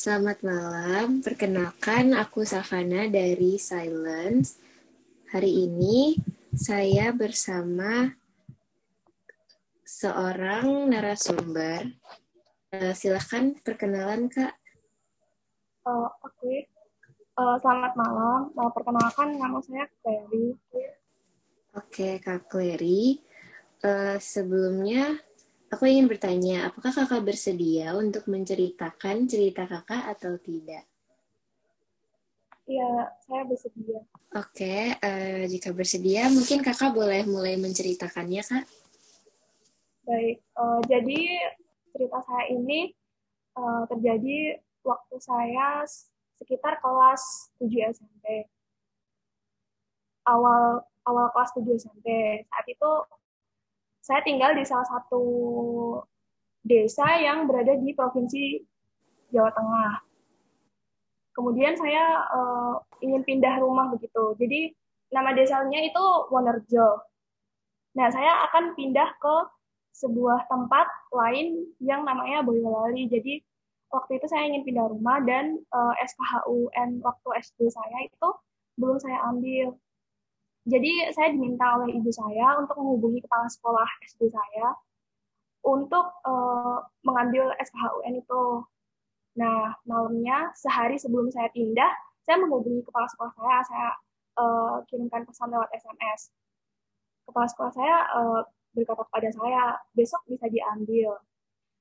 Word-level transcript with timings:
Selamat 0.00 0.40
malam, 0.40 1.20
perkenalkan 1.20 2.16
aku 2.16 2.40
Savana 2.40 3.04
dari 3.12 3.60
Silence. 3.60 4.56
Hari 5.28 5.68
ini 5.68 6.16
saya 6.56 7.12
bersama 7.12 8.08
seorang 9.84 10.88
narasumber. 10.88 12.00
Uh, 12.72 12.96
silahkan 12.96 13.52
perkenalan 13.60 14.32
Kak. 14.32 14.56
Uh, 15.84 16.08
Oke, 16.24 16.32
okay. 16.32 16.58
uh, 17.36 17.60
selamat 17.60 17.92
malam. 17.92 18.56
Mau 18.56 18.72
perkenalkan 18.72 19.36
nama 19.36 19.60
saya 19.60 19.84
Clary. 20.00 20.56
Oke, 20.56 20.80
okay, 21.76 22.12
Kak 22.24 22.48
Clary. 22.48 23.20
Uh, 23.84 24.16
sebelumnya 24.16 25.20
Aku 25.70 25.86
ingin 25.86 26.10
bertanya, 26.10 26.66
apakah 26.66 26.90
kakak 26.90 27.22
bersedia 27.22 27.94
untuk 27.94 28.26
menceritakan 28.26 29.30
cerita 29.30 29.70
kakak 29.70 30.02
atau 30.18 30.34
tidak? 30.42 30.82
Iya, 32.66 33.14
saya 33.22 33.42
bersedia. 33.46 34.02
Oke, 34.34 34.98
uh, 34.98 35.42
jika 35.46 35.70
bersedia, 35.70 36.26
mungkin 36.26 36.66
kakak 36.66 36.90
boleh 36.90 37.22
mulai 37.22 37.54
menceritakannya, 37.54 38.42
kak? 38.42 38.66
Baik, 40.10 40.42
uh, 40.58 40.82
jadi 40.90 41.18
cerita 41.94 42.18
saya 42.18 42.50
ini 42.50 42.90
uh, 43.54 43.86
terjadi 43.86 44.58
waktu 44.82 45.16
saya 45.22 45.86
sekitar 46.34 46.82
kelas 46.82 47.54
7 47.62 47.94
SMP. 47.94 48.50
Awal 50.26 50.82
awal 51.06 51.26
kelas 51.30 51.50
7 51.54 51.78
SMP. 51.78 52.06
Saat 52.50 52.66
itu 52.66 52.90
saya 54.00 54.20
tinggal 54.24 54.56
di 54.56 54.64
salah 54.64 54.88
satu 54.88 55.24
desa 56.64 57.06
yang 57.20 57.48
berada 57.48 57.76
di 57.76 57.92
provinsi 57.92 58.60
Jawa 59.32 59.52
Tengah. 59.52 59.92
Kemudian 61.30 61.78
saya 61.78 62.26
uh, 62.26 62.74
ingin 63.00 63.22
pindah 63.24 63.62
rumah 63.62 63.88
begitu. 63.92 64.34
Jadi 64.36 64.74
nama 65.14 65.32
desanya 65.32 65.80
itu 65.80 66.04
Wonerjo. 66.28 67.06
Nah, 67.96 68.08
saya 68.10 68.46
akan 68.50 68.74
pindah 68.74 69.08
ke 69.18 69.36
sebuah 69.94 70.46
tempat 70.46 70.86
lain 71.10 71.66
yang 71.82 72.06
namanya 72.06 72.42
Boyolali. 72.46 73.10
Jadi 73.10 73.42
waktu 73.90 74.22
itu 74.22 74.26
saya 74.30 74.46
ingin 74.46 74.62
pindah 74.62 74.86
rumah 74.86 75.18
dan 75.26 75.58
uh, 75.74 75.94
eh, 75.98 76.06
SKHUN 76.06 77.02
waktu 77.02 77.28
SD 77.42 77.68
saya 77.70 78.06
itu 78.06 78.28
belum 78.78 78.96
saya 79.02 79.18
ambil. 79.28 79.74
Jadi 80.68 81.08
saya 81.16 81.32
diminta 81.32 81.80
oleh 81.80 81.96
ibu 81.96 82.12
saya 82.12 82.60
untuk 82.60 82.76
menghubungi 82.76 83.24
kepala 83.24 83.48
sekolah 83.48 83.88
SD 84.04 84.28
saya 84.28 84.76
untuk 85.64 86.06
uh, 86.24 86.84
mengambil 87.04 87.52
SKHUN 87.56 88.20
itu. 88.20 88.44
Nah, 89.40 89.72
malamnya 89.88 90.52
sehari 90.52 91.00
sebelum 91.00 91.32
saya 91.32 91.48
pindah, 91.54 91.88
saya 92.24 92.36
menghubungi 92.44 92.84
kepala 92.84 93.08
sekolah 93.08 93.32
saya, 93.32 93.58
saya 93.64 93.88
uh, 94.36 94.76
kirimkan 94.90 95.24
pesan 95.24 95.48
lewat 95.48 95.70
SMS. 95.72 96.34
Kepala 97.24 97.46
sekolah 97.48 97.72
saya 97.72 97.96
uh, 98.12 98.40
berkata 98.76 99.06
kepada 99.06 99.28
saya, 99.32 99.62
besok 99.96 100.20
bisa 100.28 100.44
diambil. 100.50 101.16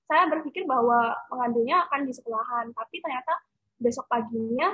Saya 0.08 0.26
berpikir 0.32 0.64
bahwa 0.64 1.14
mengambilnya 1.30 1.86
akan 1.90 2.08
di 2.08 2.14
sekolahan, 2.16 2.72
tapi 2.74 2.98
ternyata 3.04 3.34
besok 3.78 4.08
paginya 4.08 4.74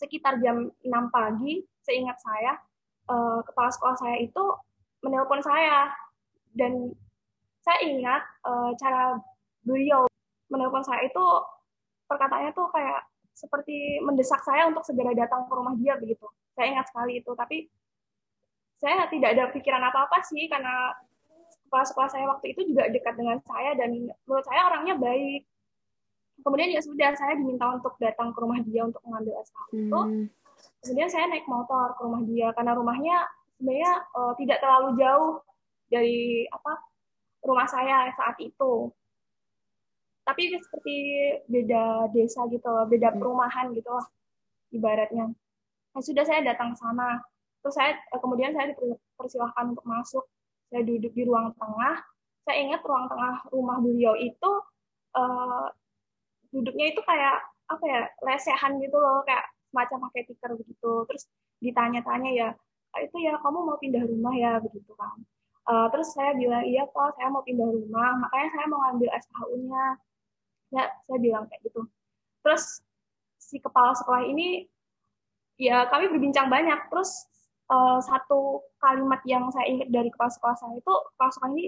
sekitar 0.00 0.40
jam 0.40 0.72
6 0.80 0.88
pagi, 1.12 1.60
seingat 1.84 2.16
saya, 2.18 2.56
uh, 3.10 3.40
kepala 3.42 3.70
sekolah 3.74 3.96
saya 3.98 4.16
itu 4.22 4.44
menelpon 5.02 5.42
saya 5.42 5.90
dan 6.54 6.94
saya 7.60 7.78
ingat 7.84 8.22
uh, 8.46 8.72
cara 8.78 9.18
beliau 9.66 10.06
menelpon 10.48 10.82
saya 10.86 11.04
itu 11.04 11.24
perkataannya 12.08 12.54
tuh 12.54 12.70
kayak 12.72 13.06
seperti 13.34 14.02
mendesak 14.02 14.42
saya 14.42 14.66
untuk 14.68 14.82
segera 14.84 15.14
datang 15.14 15.46
ke 15.46 15.52
rumah 15.54 15.72
dia 15.78 15.96
begitu. 15.96 16.26
Saya 16.52 16.76
ingat 16.76 16.90
sekali 16.90 17.22
itu, 17.22 17.30
tapi 17.32 17.70
saya 18.82 19.06
tidak 19.08 19.36
ada 19.36 19.44
pikiran 19.54 19.80
apa-apa 19.80 20.20
sih 20.26 20.48
karena 20.50 20.92
kepala 21.68 21.84
sekolah 21.86 22.10
saya 22.10 22.24
waktu 22.26 22.52
itu 22.52 22.74
juga 22.74 22.90
dekat 22.90 23.14
dengan 23.16 23.38
saya 23.46 23.76
dan 23.78 24.10
menurut 24.26 24.44
saya 24.44 24.60
orangnya 24.68 24.98
baik. 24.98 25.46
Kemudian 26.40 26.72
ya 26.72 26.80
sudah 26.80 27.12
saya 27.20 27.36
diminta 27.36 27.68
untuk 27.68 28.00
datang 28.00 28.32
ke 28.32 28.38
rumah 28.40 28.64
dia 28.64 28.88
untuk 28.88 29.04
mengambil 29.04 29.44
SK 29.44 29.56
hmm. 29.76 30.24
Kemudian 30.80 31.10
saya 31.12 31.28
naik 31.28 31.44
motor 31.44 31.92
ke 31.96 32.00
rumah 32.04 32.22
dia 32.24 32.48
karena 32.56 32.72
rumahnya 32.72 33.16
sebenarnya 33.60 33.92
uh, 34.16 34.32
tidak 34.40 34.58
terlalu 34.64 34.96
jauh 34.96 35.44
dari 35.92 36.48
apa 36.48 36.72
rumah 37.44 37.68
saya 37.68 38.08
saat 38.16 38.36
itu. 38.40 38.88
Tapi 40.24 40.42
seperti 40.56 40.96
beda 41.50 42.08
desa 42.14 42.46
gitu 42.48 42.70
beda 42.86 43.12
hmm. 43.12 43.18
perumahan 43.18 43.66
gitu 43.76 43.90
ibaratnya. 44.72 45.28
Nah, 45.90 46.02
sudah 46.02 46.22
saya 46.22 46.40
datang 46.46 46.72
ke 46.72 46.78
sana. 46.78 47.18
Terus 47.60 47.74
saya 47.74 47.98
eh, 47.98 48.20
kemudian 48.22 48.54
saya 48.54 48.72
dipersilahkan 48.72 49.74
untuk 49.74 49.84
masuk. 49.84 50.24
Saya 50.70 50.86
duduk 50.86 51.12
di 51.12 51.26
ruang 51.26 51.50
tengah. 51.58 51.98
Saya 52.46 52.56
ingat 52.62 52.80
ruang 52.86 53.10
tengah 53.10 53.42
rumah 53.50 53.76
beliau 53.82 54.14
itu 54.16 54.52
uh, 55.18 55.66
duduknya 56.54 56.94
itu 56.94 57.00
kayak 57.04 57.42
apa 57.70 57.84
ya 57.86 58.00
lesehan 58.26 58.80
gitu 58.82 58.96
loh 58.98 59.22
kayak 59.22 59.44
semacam 59.70 60.10
pakai 60.10 60.22
tikar 60.28 60.50
begitu. 60.58 60.92
Terus 61.06 61.22
ditanya-tanya 61.62 62.30
ya 62.34 62.48
ah, 62.92 63.00
itu 63.00 63.16
ya 63.22 63.38
kamu 63.38 63.58
mau 63.64 63.78
pindah 63.78 64.02
rumah 64.04 64.34
ya? 64.34 64.52
Begitu 64.58 64.92
kan. 64.98 65.18
Uh, 65.70 65.86
terus 65.94 66.10
saya 66.10 66.34
bilang 66.34 66.66
iya 66.66 66.82
kok 66.84 67.14
saya 67.14 67.30
mau 67.30 67.46
pindah 67.46 67.66
rumah. 67.70 68.18
Makanya 68.26 68.48
saya 68.52 68.66
mau 68.66 68.78
ngambil 68.84 69.08
SKU-nya 69.14 69.84
ya 70.74 70.84
saya 71.06 71.18
bilang 71.22 71.46
kayak 71.46 71.62
gitu. 71.66 71.86
Terus 72.42 72.82
si 73.40 73.56
kepala 73.62 73.94
sekolah 73.94 74.26
ini 74.26 74.66
ya 75.56 75.86
kami 75.88 76.10
berbincang 76.10 76.50
banyak. 76.50 76.90
Terus 76.90 77.30
uh, 77.70 77.98
satu 78.02 78.66
kalimat 78.82 79.22
yang 79.24 79.46
saya 79.54 79.70
ingat 79.70 79.88
dari 79.88 80.10
kepala 80.10 80.30
sekolah 80.34 80.56
saya 80.58 80.74
itu 80.76 80.94
kepala 81.14 81.30
sekolah 81.30 81.52
ini 81.54 81.66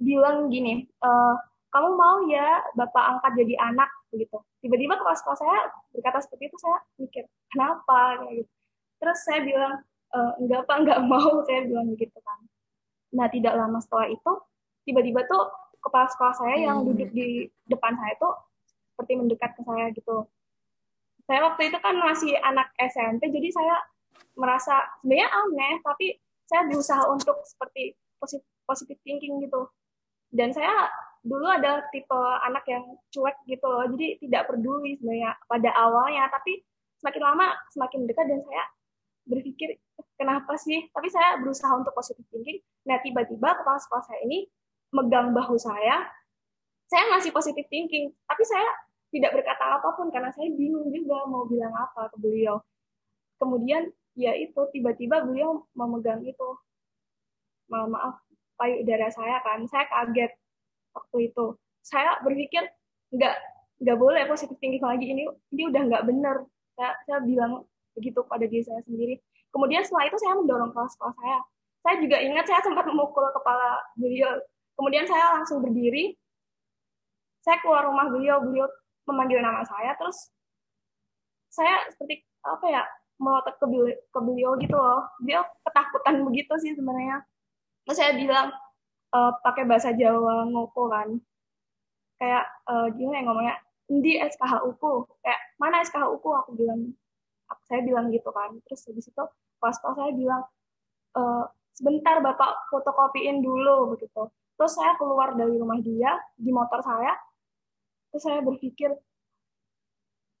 bilang 0.00 0.48
gini 0.48 0.88
uh, 1.04 1.36
kamu 1.70 1.88
mau 1.94 2.16
ya 2.26 2.64
bapak 2.74 3.04
angkat 3.18 3.44
jadi 3.44 3.54
anak 3.60 3.90
begitu 4.10 4.36
tiba-tiba 4.60 4.94
kepala 4.98 5.16
sekolah 5.16 5.38
saya 5.38 5.58
berkata 5.94 6.18
seperti 6.22 6.50
itu 6.50 6.56
saya 6.60 6.78
mikir 7.00 7.24
kenapa? 7.50 8.20
kayak 8.22 8.44
gitu. 8.44 8.52
Terus 9.00 9.18
saya 9.24 9.40
bilang 9.42 9.74
e, 10.12 10.18
enggak 10.44 10.60
pak 10.68 10.76
enggak 10.84 11.00
mau. 11.08 11.40
Saya 11.48 11.60
bilang 11.64 11.86
begitu 11.88 12.18
kan. 12.20 12.40
Nah 13.16 13.26
tidak 13.32 13.56
lama 13.56 13.80
setelah 13.80 14.12
itu 14.12 14.32
tiba-tiba 14.84 15.24
tuh 15.24 15.48
kepala 15.80 16.06
sekolah 16.12 16.34
saya 16.36 16.56
yang 16.60 16.84
hmm. 16.84 16.92
duduk 16.92 17.10
di 17.16 17.48
depan 17.64 17.96
saya 17.96 18.14
tuh 18.20 18.36
seperti 18.92 19.12
mendekat 19.16 19.50
ke 19.56 19.62
saya 19.64 19.86
gitu. 19.96 20.28
Saya 21.24 21.40
waktu 21.48 21.62
itu 21.72 21.78
kan 21.80 21.94
masih 21.96 22.36
anak 22.44 22.68
SMP 22.76 23.32
jadi 23.32 23.48
saya 23.48 23.76
merasa 24.36 24.84
sebenarnya 25.00 25.28
aneh 25.32 25.74
tapi 25.80 26.06
saya 26.44 26.66
berusaha 26.68 27.02
untuk 27.08 27.40
seperti 27.48 27.96
positif 28.20 28.46
positif 28.68 28.96
thinking 29.02 29.40
gitu. 29.40 29.64
Dan 30.30 30.52
saya 30.52 30.86
dulu 31.20 31.46
ada 31.46 31.84
tipe 31.92 32.20
anak 32.48 32.64
yang 32.64 32.84
cuek 33.12 33.36
gitu 33.44 33.66
loh 33.68 33.84
jadi 33.92 34.16
tidak 34.24 34.42
peduli 34.48 34.96
sebenarnya 34.96 35.36
pada 35.44 35.70
awalnya 35.76 36.24
tapi 36.32 36.64
semakin 37.00 37.22
lama 37.22 37.46
semakin 37.72 38.08
dekat 38.08 38.24
dan 38.28 38.40
saya 38.44 38.64
berpikir 39.28 39.78
kenapa 40.16 40.56
sih? 40.58 40.88
Tapi 40.90 41.08
saya 41.12 41.38
berusaha 41.40 41.70
untuk 41.76 41.94
positif 41.94 42.24
thinking. 42.28 42.58
Nah 42.88 42.98
tiba-tiba 43.00 43.56
kepala 43.62 43.78
sekolah 43.78 44.04
saya 44.04 44.20
ini 44.26 44.48
megang 44.90 45.30
bahu 45.30 45.54
saya 45.54 46.02
saya 46.90 47.06
masih 47.14 47.30
positif 47.30 47.62
thinking 47.70 48.10
tapi 48.26 48.42
saya 48.42 48.66
tidak 49.14 49.38
berkata 49.38 49.78
apa 49.78 49.94
pun 49.94 50.10
karena 50.10 50.34
saya 50.34 50.50
bingung 50.50 50.90
juga 50.90 51.22
mau 51.30 51.46
bilang 51.46 51.72
apa 51.74 52.10
ke 52.10 52.16
beliau. 52.18 52.58
Kemudian 53.38 53.88
ya 54.18 54.34
itu 54.34 54.60
tiba-tiba 54.74 55.22
beliau 55.22 55.66
memegang 55.78 56.20
itu. 56.26 56.48
Maaf 57.70 58.18
payudara 58.58 59.08
saya 59.14 59.38
kan 59.46 59.62
saya 59.70 59.86
kaget 59.86 60.34
waktu 60.94 61.32
itu. 61.32 61.56
Saya 61.80 62.20
berpikir 62.22 62.66
nggak 63.10 63.34
nggak 63.80 63.96
boleh 63.96 64.22
positif 64.28 64.54
tinggi 64.60 64.78
lagi 64.78 65.08
ini 65.08 65.24
ini 65.56 65.62
udah 65.72 65.82
nggak 65.88 66.04
benar 66.04 66.44
saya, 66.76 66.92
saya 67.08 67.18
bilang 67.24 67.64
begitu 67.96 68.20
pada 68.28 68.44
diri 68.44 68.64
saya 68.64 68.80
sendiri. 68.84 69.18
Kemudian 69.50 69.82
setelah 69.82 70.06
itu 70.06 70.16
saya 70.20 70.38
mendorong 70.38 70.70
kelas 70.70 70.94
kepala 70.94 71.14
saya. 71.18 71.38
Saya 71.80 71.94
juga 71.98 72.16
ingat 72.20 72.44
saya 72.46 72.60
sempat 72.62 72.84
memukul 72.86 73.24
kepala 73.34 73.80
beliau. 73.98 74.38
Kemudian 74.78 75.04
saya 75.08 75.36
langsung 75.36 75.64
berdiri. 75.64 76.14
Saya 77.40 77.56
keluar 77.64 77.88
rumah 77.88 78.06
beliau 78.12 78.40
beliau 78.44 78.68
memanggil 79.08 79.42
nama 79.42 79.64
saya. 79.64 79.96
Terus 79.96 80.30
saya 81.50 81.82
seperti 81.90 82.22
apa 82.46 82.66
ya 82.70 82.84
melotot 83.20 83.54
ke 83.60 83.66
beliau, 83.68 83.96
ke 83.96 84.20
beliau 84.22 84.50
gitu 84.60 84.76
loh. 84.76 85.02
Dia 85.26 85.44
ketakutan 85.66 86.24
begitu 86.24 86.52
sih 86.62 86.72
sebenarnya. 86.72 87.20
Terus 87.84 87.96
saya 87.96 88.12
bilang 88.16 88.54
uh, 89.14 89.32
pakai 89.42 89.64
bahasa 89.66 89.90
Jawa 89.94 90.46
ngoko 90.48 90.90
kan. 90.90 91.08
Kayak 92.20 92.44
uh, 92.68 92.86
gimana 92.94 93.16
ya 93.16 93.22
ngomongnya? 93.26 93.56
Di 93.90 94.12
SKHU 94.22 94.78
ku 94.78 95.02
kayak 95.18 95.40
mana 95.58 95.82
SKHU 95.82 96.22
ku 96.22 96.30
aku 96.30 96.54
bilang 96.54 96.94
aku, 97.50 97.62
saya 97.66 97.80
bilang 97.82 98.08
gitu 98.14 98.30
kan. 98.30 98.54
Terus 98.66 98.86
habis 98.86 99.10
itu 99.10 99.24
pas 99.58 99.74
pas 99.76 99.92
saya 99.98 100.14
bilang 100.14 100.46
e, 101.12 101.22
sebentar 101.74 102.22
bapak 102.22 102.70
fotokopiin 102.70 103.42
dulu 103.42 103.98
begitu. 103.98 104.30
Terus 104.54 104.72
saya 104.78 104.94
keluar 104.94 105.34
dari 105.34 105.58
rumah 105.58 105.82
dia 105.82 106.14
di 106.38 106.54
motor 106.54 106.80
saya. 106.86 107.18
Terus 108.14 108.22
saya 108.22 108.40
berpikir 108.46 108.94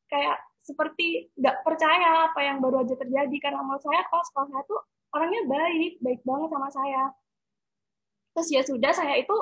kayak 0.06 0.38
seperti 0.62 1.34
nggak 1.34 1.66
percaya 1.66 2.30
apa 2.30 2.40
yang 2.46 2.62
baru 2.62 2.86
aja 2.86 2.94
terjadi. 2.94 3.36
Karena 3.42 3.66
menurut 3.66 3.82
saya 3.82 4.06
kalau 4.06 4.24
sekolah 4.30 4.48
saya 4.54 4.62
tuh 4.62 4.80
orangnya 5.10 5.42
baik 5.50 5.98
baik 5.98 6.20
banget 6.22 6.48
sama 6.54 6.68
saya 6.70 7.02
terus 8.34 8.48
ya 8.50 8.62
sudah 8.62 8.92
saya 8.94 9.18
itu 9.18 9.34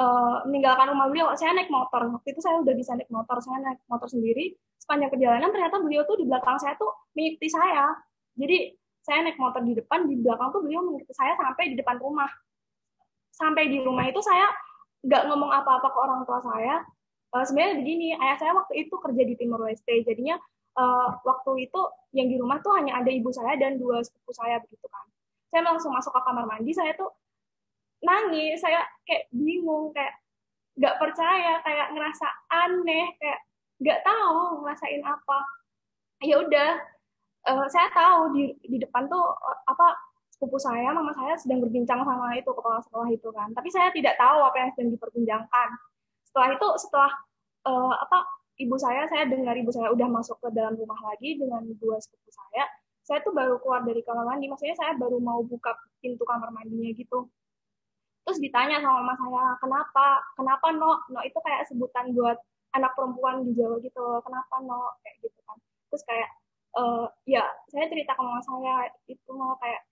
uh, 0.00 0.42
meninggalkan 0.48 0.90
rumah 0.90 1.06
beliau. 1.10 1.30
Saya 1.38 1.54
naik 1.54 1.70
motor. 1.70 2.06
Waktu 2.10 2.28
itu 2.34 2.40
saya 2.42 2.58
udah 2.62 2.74
bisa 2.74 2.96
naik 2.98 3.10
motor. 3.10 3.38
Saya 3.42 3.58
naik 3.62 3.80
motor 3.86 4.08
sendiri. 4.10 4.54
Sepanjang 4.78 5.10
perjalanan 5.10 5.48
ternyata 5.54 5.80
beliau 5.80 6.02
tuh 6.04 6.20
di 6.20 6.24
belakang 6.28 6.58
saya 6.60 6.74
tuh 6.76 6.90
mengikuti 7.14 7.48
saya. 7.50 7.94
Jadi 8.34 8.74
saya 9.04 9.20
naik 9.24 9.38
motor 9.38 9.60
di 9.62 9.76
depan 9.76 10.08
di 10.08 10.16
belakang 10.18 10.48
tuh 10.50 10.60
beliau 10.64 10.80
mengikuti 10.82 11.14
saya 11.14 11.36
sampai 11.38 11.72
di 11.72 11.76
depan 11.78 11.96
rumah. 12.00 12.28
Sampai 13.34 13.70
di 13.70 13.82
rumah 13.82 14.06
itu 14.06 14.20
saya 14.22 14.46
nggak 15.04 15.22
ngomong 15.28 15.50
apa-apa 15.52 15.88
ke 15.90 15.98
orang 15.98 16.20
tua 16.24 16.40
saya. 16.42 16.82
Uh, 17.34 17.42
sebenarnya 17.42 17.82
begini 17.82 18.14
ayah 18.14 18.38
saya 18.38 18.52
waktu 18.54 18.86
itu 18.86 18.94
kerja 18.94 19.22
di 19.26 19.34
Timur 19.34 19.58
Leste. 19.66 19.90
Jadinya 20.06 20.38
uh, 20.78 21.18
waktu 21.22 21.66
itu 21.66 21.80
yang 22.14 22.30
di 22.30 22.38
rumah 22.38 22.62
tuh 22.62 22.78
hanya 22.78 23.02
ada 23.02 23.10
ibu 23.10 23.30
saya 23.34 23.58
dan 23.58 23.74
dua 23.76 24.02
sepupu 24.06 24.30
saya 24.30 24.62
begitu 24.62 24.86
kan. 24.86 25.06
Saya 25.50 25.62
langsung 25.66 25.90
masuk 25.94 26.14
ke 26.14 26.20
kamar 26.22 26.46
mandi. 26.46 26.70
Saya 26.70 26.94
tuh 26.94 27.10
nangis 28.04 28.60
saya 28.60 28.84
kayak 29.08 29.26
bingung 29.32 29.90
kayak 29.96 30.14
nggak 30.76 30.96
percaya 31.00 31.58
kayak 31.64 31.90
ngerasa 31.96 32.26
aneh 32.50 33.14
kayak 33.18 33.40
nggak 33.80 34.00
tahu 34.06 34.62
ngerasain 34.62 35.02
apa 35.02 35.38
ya 36.22 36.38
udah 36.40 36.70
uh, 37.50 37.66
saya 37.70 37.88
tahu 37.90 38.36
di 38.36 38.54
di 38.62 38.78
depan 38.78 39.08
tuh 39.10 39.22
uh, 39.22 39.58
apa 39.66 39.96
sepupu 40.30 40.58
saya 40.58 40.90
mama 40.90 41.14
saya 41.14 41.38
sedang 41.38 41.62
berbincang 41.62 42.02
sama 42.02 42.34
itu 42.34 42.50
kepala 42.50 42.82
sekolah 42.82 43.08
itu 43.10 43.28
kan 43.30 43.54
tapi 43.54 43.70
saya 43.70 43.90
tidak 43.94 44.18
tahu 44.18 44.42
apa 44.42 44.56
yang 44.60 44.70
sedang 44.74 44.90
diperbincangkan 44.98 45.68
setelah 46.26 46.48
itu 46.58 46.68
setelah 46.82 47.12
uh, 47.66 47.94
apa 48.02 48.18
ibu 48.58 48.76
saya, 48.78 49.06
saya 49.10 49.26
dengar 49.26 49.54
ibu 49.58 49.70
saya 49.74 49.90
udah 49.90 50.06
masuk 50.06 50.38
ke 50.38 50.48
dalam 50.54 50.78
rumah 50.78 50.98
lagi 51.10 51.34
dengan 51.38 51.64
dua 51.78 51.98
sepupu 51.98 52.30
saya. 52.30 52.66
Saya 53.04 53.20
tuh 53.20 53.36
baru 53.36 53.60
keluar 53.60 53.84
dari 53.84 54.00
kamar 54.00 54.24
mandi, 54.24 54.48
maksudnya 54.48 54.72
saya 54.78 54.96
baru 54.96 55.20
mau 55.20 55.44
buka 55.44 55.76
pintu 56.00 56.24
kamar 56.24 56.48
mandinya 56.54 56.88
gitu. 56.96 57.28
Terus 58.24 58.38
ditanya 58.40 58.80
sama 58.80 59.04
mama 59.04 59.14
saya, 59.20 59.44
kenapa? 59.60 60.06
Kenapa 60.36 60.66
no? 60.72 60.96
No 61.12 61.20
itu 61.20 61.38
kayak 61.44 61.68
sebutan 61.68 62.16
buat 62.16 62.40
anak 62.72 62.96
perempuan 62.96 63.44
di 63.44 63.52
Jawa 63.52 63.76
gitu. 63.84 64.24
Kenapa 64.24 64.54
no? 64.64 64.96
Kayak 65.04 65.28
gitu 65.28 65.40
kan. 65.44 65.56
Terus 65.92 66.02
kayak, 66.08 66.28
uh, 66.80 67.04
ya 67.28 67.44
saya 67.68 67.86
cerita 67.92 68.16
ke 68.16 68.22
mama 68.24 68.40
saya, 68.40 68.88
itu 69.06 69.30
mau 69.36 69.54
kayak, 69.60 69.84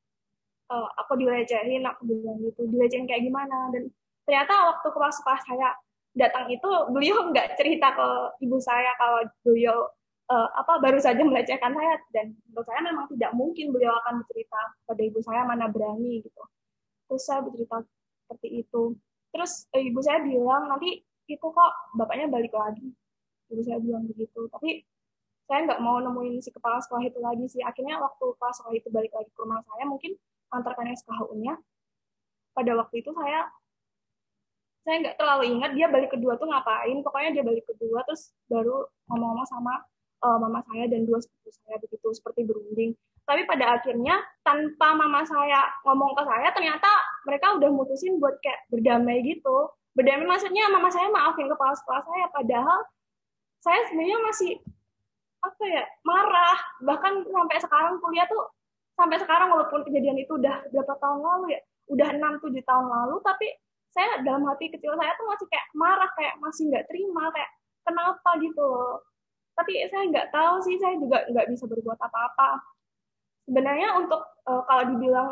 uh, 0.73 0.88
aku 0.96 1.20
dilecehin, 1.20 1.84
aku 1.84 2.08
bilang 2.08 2.40
gitu. 2.40 2.64
Dilecehin 2.73 3.05
kayak 3.05 3.23
gimana? 3.29 3.69
Dan 3.70 3.93
ternyata 4.25 4.55
waktu 4.73 4.88
kelas 4.88 5.17
kelas 5.20 5.43
saya 5.44 5.69
datang 6.17 6.49
itu 6.52 6.70
beliau 6.93 7.25
nggak 7.32 7.56
cerita 7.56 7.93
ke 7.96 8.08
ibu 8.44 8.56
saya 8.61 8.93
kalau 9.00 9.20
beliau 9.44 9.76
uh, 10.29 10.49
apa 10.56 10.79
baru 10.81 11.00
saja 11.00 11.20
melecehkan 11.25 11.73
saya 11.73 11.94
dan 12.12 12.37
menurut 12.49 12.67
saya 12.69 12.81
memang 12.84 13.06
tidak 13.17 13.32
mungkin 13.32 13.73
beliau 13.73 13.96
akan 14.05 14.23
bercerita 14.23 14.61
pada 14.84 15.02
ibu 15.02 15.19
saya 15.25 15.43
mana 15.49 15.67
berani 15.73 16.20
gitu 16.23 16.43
terus 17.08 17.23
saya 17.25 17.40
bercerita 17.44 17.81
seperti 18.32 18.64
itu. 18.64 18.96
Terus 19.29 19.69
eh, 19.76 19.84
ibu 19.93 20.00
saya 20.00 20.25
bilang 20.25 20.73
nanti 20.73 21.05
itu 21.29 21.44
kok 21.44 21.73
bapaknya 21.93 22.32
balik 22.32 22.56
lagi. 22.56 22.88
Ibu 23.52 23.61
saya 23.61 23.76
bilang 23.84 24.08
begitu. 24.08 24.49
Tapi 24.49 24.81
saya 25.44 25.69
nggak 25.69 25.81
mau 25.84 26.00
nemuin 26.00 26.40
si 26.40 26.49
kepala 26.49 26.81
sekolah 26.81 27.05
itu 27.05 27.20
lagi 27.20 27.44
sih. 27.52 27.61
Akhirnya 27.61 28.00
waktu 28.00 28.25
kepala 28.40 28.52
sekolah 28.56 28.75
itu 28.81 28.88
balik 28.88 29.12
lagi 29.12 29.29
ke 29.29 29.40
rumah 29.44 29.61
saya 29.69 29.84
mungkin 29.84 30.17
antarkan 30.49 30.88
SKHU-nya 30.96 31.61
pada 32.56 32.73
waktu 32.76 33.05
itu 33.05 33.12
saya 33.12 33.49
saya 34.82 34.96
nggak 34.99 35.17
terlalu 35.20 35.44
ingat 35.56 35.70
dia 35.76 35.87
balik 35.93 36.11
kedua 36.17 36.40
tuh 36.40 36.49
ngapain. 36.49 36.96
Pokoknya 37.05 37.31
dia 37.37 37.44
balik 37.44 37.69
kedua 37.69 38.00
terus 38.08 38.32
baru 38.49 38.88
ngomong-ngomong 39.12 39.49
sama 39.49 39.84
uh, 40.25 40.38
mama 40.40 40.64
saya 40.73 40.88
dan 40.88 41.05
dua 41.05 41.20
sepupu 41.20 41.52
saya 41.52 41.76
begitu 41.84 42.08
seperti 42.17 42.49
berunding 42.49 42.96
tapi 43.22 43.46
pada 43.46 43.78
akhirnya 43.78 44.19
tanpa 44.42 44.98
mama 44.98 45.22
saya 45.22 45.70
ngomong 45.86 46.12
ke 46.19 46.22
saya 46.26 46.48
ternyata 46.50 46.90
mereka 47.22 47.54
udah 47.54 47.70
mutusin 47.70 48.19
buat 48.19 48.34
kayak 48.42 48.66
berdamai 48.69 49.22
gitu. 49.22 49.70
Berdamai 49.94 50.26
maksudnya 50.26 50.66
mama 50.72 50.90
saya 50.90 51.06
maafin 51.12 51.46
kepala 51.46 51.72
sekolah 51.78 52.02
saya 52.02 52.26
padahal 52.34 52.78
saya 53.62 53.80
sebenarnya 53.86 54.19
masih 54.26 54.52
apa 55.42 55.64
ya 55.70 55.84
marah. 56.02 56.58
Bahkan 56.82 57.12
sampai 57.30 57.56
sekarang 57.62 57.94
kuliah 58.02 58.26
tuh 58.26 58.50
sampai 58.98 59.16
sekarang 59.22 59.48
walaupun 59.54 59.86
kejadian 59.86 60.19
itu 60.20 60.36
udah 60.36 60.66
berapa 60.69 60.94
tahun 61.00 61.20
lalu 61.22 61.56
ya 61.56 61.60
udah 61.90 62.08
enam 62.14 62.38
tujuh 62.44 62.62
tahun 62.62 62.86
lalu 62.86 63.16
tapi 63.24 63.46
saya 63.92 64.24
dalam 64.24 64.44
hati 64.48 64.72
kecil 64.72 64.96
saya 64.96 65.12
tuh 65.16 65.26
masih 65.28 65.46
kayak 65.48 65.66
marah 65.76 66.10
kayak 66.16 66.34
masih 66.40 66.69
nggak 66.72 66.86
terima 66.88 67.28
kayak 67.32 67.50
kenapa 67.84 68.30
gitu 68.40 68.70
tapi 69.52 69.72
saya 69.92 70.08
nggak 70.08 70.28
tahu 70.32 70.54
sih 70.64 70.76
saya 70.80 70.96
juga 70.96 71.24
nggak 71.28 71.46
bisa 71.52 71.64
berbuat 71.69 71.98
apa-apa 72.00 72.71
sebenarnya 73.46 73.98
untuk 73.98 74.22
uh, 74.46 74.62
kalau 74.66 74.82
dibilang 74.94 75.30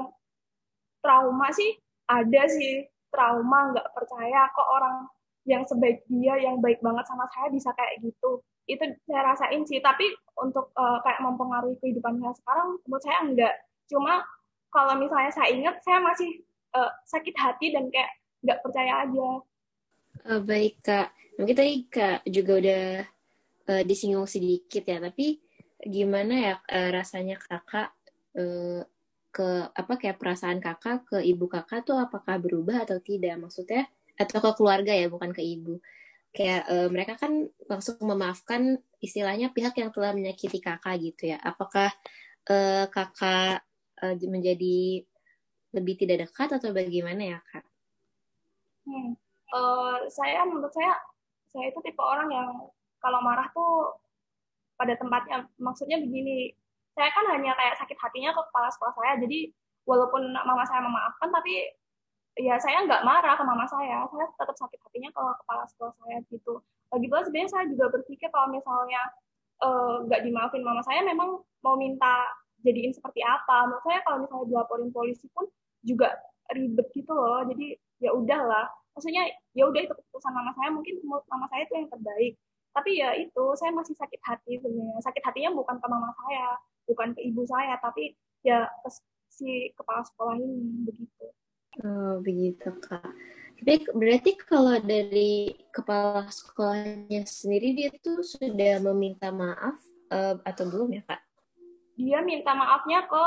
trauma 1.00 1.48
sih 1.54 1.76
ada 2.10 2.44
sih. 2.50 2.86
Trauma 3.10 3.74
nggak 3.74 3.90
percaya 3.90 4.46
kok 4.54 4.70
orang 4.70 5.10
yang 5.42 5.66
sebaik 5.66 6.06
dia 6.06 6.38
yang 6.38 6.62
baik 6.62 6.78
banget 6.78 7.02
sama 7.10 7.26
saya 7.34 7.50
bisa 7.50 7.74
kayak 7.74 7.98
gitu. 8.06 8.38
Itu 8.70 8.86
saya 9.02 9.34
rasain 9.34 9.66
sih. 9.66 9.82
Tapi 9.82 10.06
untuk 10.38 10.70
uh, 10.78 11.02
kayak 11.02 11.18
mempengaruhi 11.18 11.74
kehidupan 11.82 12.22
saya 12.22 12.34
sekarang 12.38 12.78
menurut 12.86 13.02
saya 13.02 13.18
enggak. 13.26 13.54
Cuma 13.90 14.22
kalau 14.70 14.94
misalnya 14.94 15.34
saya 15.34 15.50
ingat 15.50 15.82
saya 15.82 15.98
masih 15.98 16.46
uh, 16.78 16.90
sakit 17.02 17.34
hati 17.34 17.74
dan 17.74 17.90
kayak 17.90 18.14
nggak 18.46 18.62
percaya 18.62 18.92
aja. 19.02 19.28
Uh, 20.22 20.40
baik 20.42 20.78
kak, 20.86 21.10
mungkin 21.34 21.56
tadi 21.58 21.74
kak 21.90 22.22
juga 22.30 22.52
udah 22.62 22.84
uh, 23.74 23.82
disinggung 23.82 24.30
sedikit 24.30 24.86
ya, 24.86 25.02
tapi 25.02 25.40
gimana 25.80 26.34
ya 26.36 26.54
uh, 26.60 26.90
rasanya 26.92 27.40
kakak 27.40 27.90
uh, 28.36 28.82
ke 29.30 29.48
apa 29.70 29.92
kayak 29.94 30.18
perasaan 30.18 30.58
kakak 30.58 31.06
ke 31.06 31.18
ibu 31.22 31.46
kakak 31.46 31.86
tuh 31.86 31.98
apakah 31.98 32.36
berubah 32.42 32.82
atau 32.86 32.98
tidak? 32.98 33.38
Maksudnya 33.38 33.86
atau 34.18 34.38
ke 34.42 34.50
keluarga 34.58 34.92
ya, 34.92 35.06
bukan 35.06 35.30
ke 35.30 35.42
ibu. 35.42 35.78
Kayak 36.30 36.62
uh, 36.70 36.88
mereka 36.90 37.14
kan 37.18 37.46
langsung 37.66 37.98
memaafkan 38.02 38.78
istilahnya 39.02 39.50
pihak 39.50 39.74
yang 39.78 39.90
telah 39.90 40.14
menyakiti 40.14 40.58
kakak 40.58 40.98
gitu 41.00 41.34
ya. 41.34 41.38
Apakah 41.42 41.90
uh, 42.50 42.86
kakak 42.90 43.62
uh, 44.02 44.14
menjadi 44.26 45.02
lebih 45.70 45.94
tidak 45.98 46.26
dekat 46.28 46.58
atau 46.58 46.74
bagaimana 46.74 47.22
ya 47.36 47.38
kak? 47.46 47.64
Hmm. 48.86 49.14
Uh, 49.50 50.06
saya 50.10 50.46
menurut 50.46 50.70
saya 50.70 50.94
saya 51.50 51.70
itu 51.70 51.78
tipe 51.82 51.98
orang 51.98 52.30
yang 52.30 52.48
kalau 53.02 53.18
marah 53.22 53.50
tuh 53.50 53.98
pada 54.78 54.94
tempatnya 54.94 55.50
maksudnya 55.58 55.98
begini 55.98 56.54
saya 56.94 57.10
kan 57.14 57.24
hanya 57.32 57.52
kayak 57.54 57.78
sakit 57.78 57.96
hatinya 57.96 58.30
ke 58.34 58.40
kepala 58.50 58.68
sekolah 58.72 58.94
saya 58.98 59.12
jadi 59.22 59.50
walaupun 59.88 60.22
mama 60.32 60.64
saya 60.66 60.84
memaafkan 60.84 61.28
tapi 61.32 61.70
ya 62.38 62.54
saya 62.62 62.86
nggak 62.86 63.02
marah 63.02 63.34
ke 63.34 63.44
mama 63.44 63.66
saya. 63.66 64.06
Saya 64.06 64.26
tetap 64.38 64.56
sakit 64.56 64.78
hatinya 64.78 65.10
ke 65.10 65.22
kepala 65.44 65.64
sekolah 65.74 65.92
saya 65.98 66.16
gitu. 66.30 66.62
Lagi 66.90 67.06
pula 67.06 67.22
sebenarnya 67.26 67.50
saya 67.50 67.64
juga 67.70 67.84
berpikir 67.90 68.28
kalau 68.30 68.48
misalnya 68.50 69.02
eh, 69.62 69.94
nggak 70.06 70.20
uh, 70.20 70.24
dimaafin 70.24 70.62
mama 70.62 70.82
saya 70.86 71.02
memang 71.02 71.42
mau 71.62 71.74
minta 71.74 72.28
jadiin 72.62 72.94
seperti 72.94 73.24
apa. 73.24 73.66
Menurut 73.66 73.84
saya 73.84 73.98
kalau 74.06 74.18
misalnya 74.24 74.46
dilaporin 74.46 74.90
polisi 74.94 75.26
pun 75.34 75.46
juga 75.82 76.14
ribet 76.54 76.86
gitu 76.94 77.12
loh. 77.12 77.42
Jadi 77.46 77.74
ya 78.00 78.10
udahlah 78.14 78.66
maksudnya 78.96 79.28
ya 79.54 79.64
udah 79.66 79.80
itu 79.82 79.94
keputusan 79.94 80.32
mama 80.32 80.52
saya. 80.54 80.70
Mungkin 80.70 81.02
mama 81.06 81.46
saya 81.50 81.66
itu 81.66 81.74
yang 81.76 81.88
terbaik. 81.90 82.34
Tapi 82.70 82.90
ya 83.02 83.10
itu 83.18 83.44
saya 83.58 83.74
masih 83.74 83.94
sakit 83.98 84.20
hati 84.22 84.62
sebenarnya. 84.62 85.02
Sakit 85.02 85.22
hatinya 85.26 85.50
bukan 85.58 85.76
ke 85.82 85.86
mama 85.90 86.14
saya 86.14 86.54
bukan 86.90 87.14
ke 87.14 87.22
ibu 87.22 87.46
saya 87.46 87.78
tapi 87.78 88.18
ya 88.42 88.66
ke 88.82 88.90
si 89.30 89.70
kepala 89.78 90.02
sekolah 90.02 90.34
ini 90.36 90.84
begitu. 90.90 91.24
Oh 91.86 92.18
begitu 92.20 92.68
kak. 92.82 93.14
Tapi 93.60 93.86
berarti 93.92 94.30
kalau 94.40 94.76
dari 94.82 95.52
kepala 95.70 96.26
sekolahnya 96.26 97.22
sendiri 97.28 97.76
dia 97.76 97.90
tuh 98.00 98.24
sudah 98.24 98.80
meminta 98.90 99.30
maaf 99.30 99.76
uh, 100.10 100.40
atau 100.42 100.64
belum 100.66 100.98
ya 100.98 101.02
kak? 101.06 101.20
Dia 102.00 102.24
minta 102.24 102.56
maafnya 102.56 103.04
ke 103.04 103.24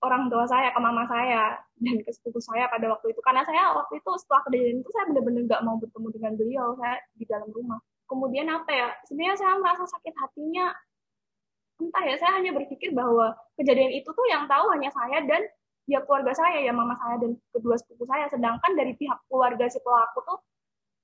orang 0.00 0.30
tua 0.30 0.48
saya 0.48 0.70
ke 0.72 0.80
mama 0.80 1.04
saya 1.10 1.58
dan 1.78 1.96
ke 2.00 2.10
sepupu 2.10 2.40
saya 2.40 2.66
pada 2.72 2.88
waktu 2.88 3.12
itu. 3.12 3.20
Karena 3.20 3.44
saya 3.44 3.76
waktu 3.76 4.00
itu 4.00 4.10
setelah 4.18 4.42
kejadian 4.48 4.80
itu 4.80 4.90
saya 4.96 5.04
benar-benar 5.12 5.42
nggak 5.46 5.62
mau 5.68 5.76
bertemu 5.76 6.08
dengan 6.16 6.32
beliau 6.34 6.66
saya 6.80 6.96
di 7.14 7.24
dalam 7.28 7.50
rumah. 7.52 7.80
Kemudian 8.08 8.48
apa 8.48 8.70
ya 8.72 8.88
sebenarnya 9.04 9.36
saya 9.36 9.54
merasa 9.60 9.84
sakit 9.84 10.14
hatinya 10.16 10.72
entah 11.78 12.04
ya 12.04 12.14
saya 12.18 12.42
hanya 12.42 12.50
berpikir 12.54 12.90
bahwa 12.90 13.34
kejadian 13.54 13.94
itu 13.94 14.10
tuh 14.10 14.26
yang 14.26 14.50
tahu 14.50 14.66
hanya 14.74 14.90
saya 14.90 15.22
dan 15.22 15.46
ya 15.88 16.04
keluarga 16.04 16.36
saya 16.36 16.60
ya 16.60 16.72
mama 16.74 16.98
saya 17.00 17.16
dan 17.22 17.38
kedua 17.54 17.78
sepupu 17.78 18.04
saya. 18.04 18.28
Sedangkan 18.28 18.76
dari 18.76 18.92
pihak 18.98 19.18
keluarga 19.30 19.64
si 19.70 19.78
pelaku 19.80 20.18
tuh 20.26 20.38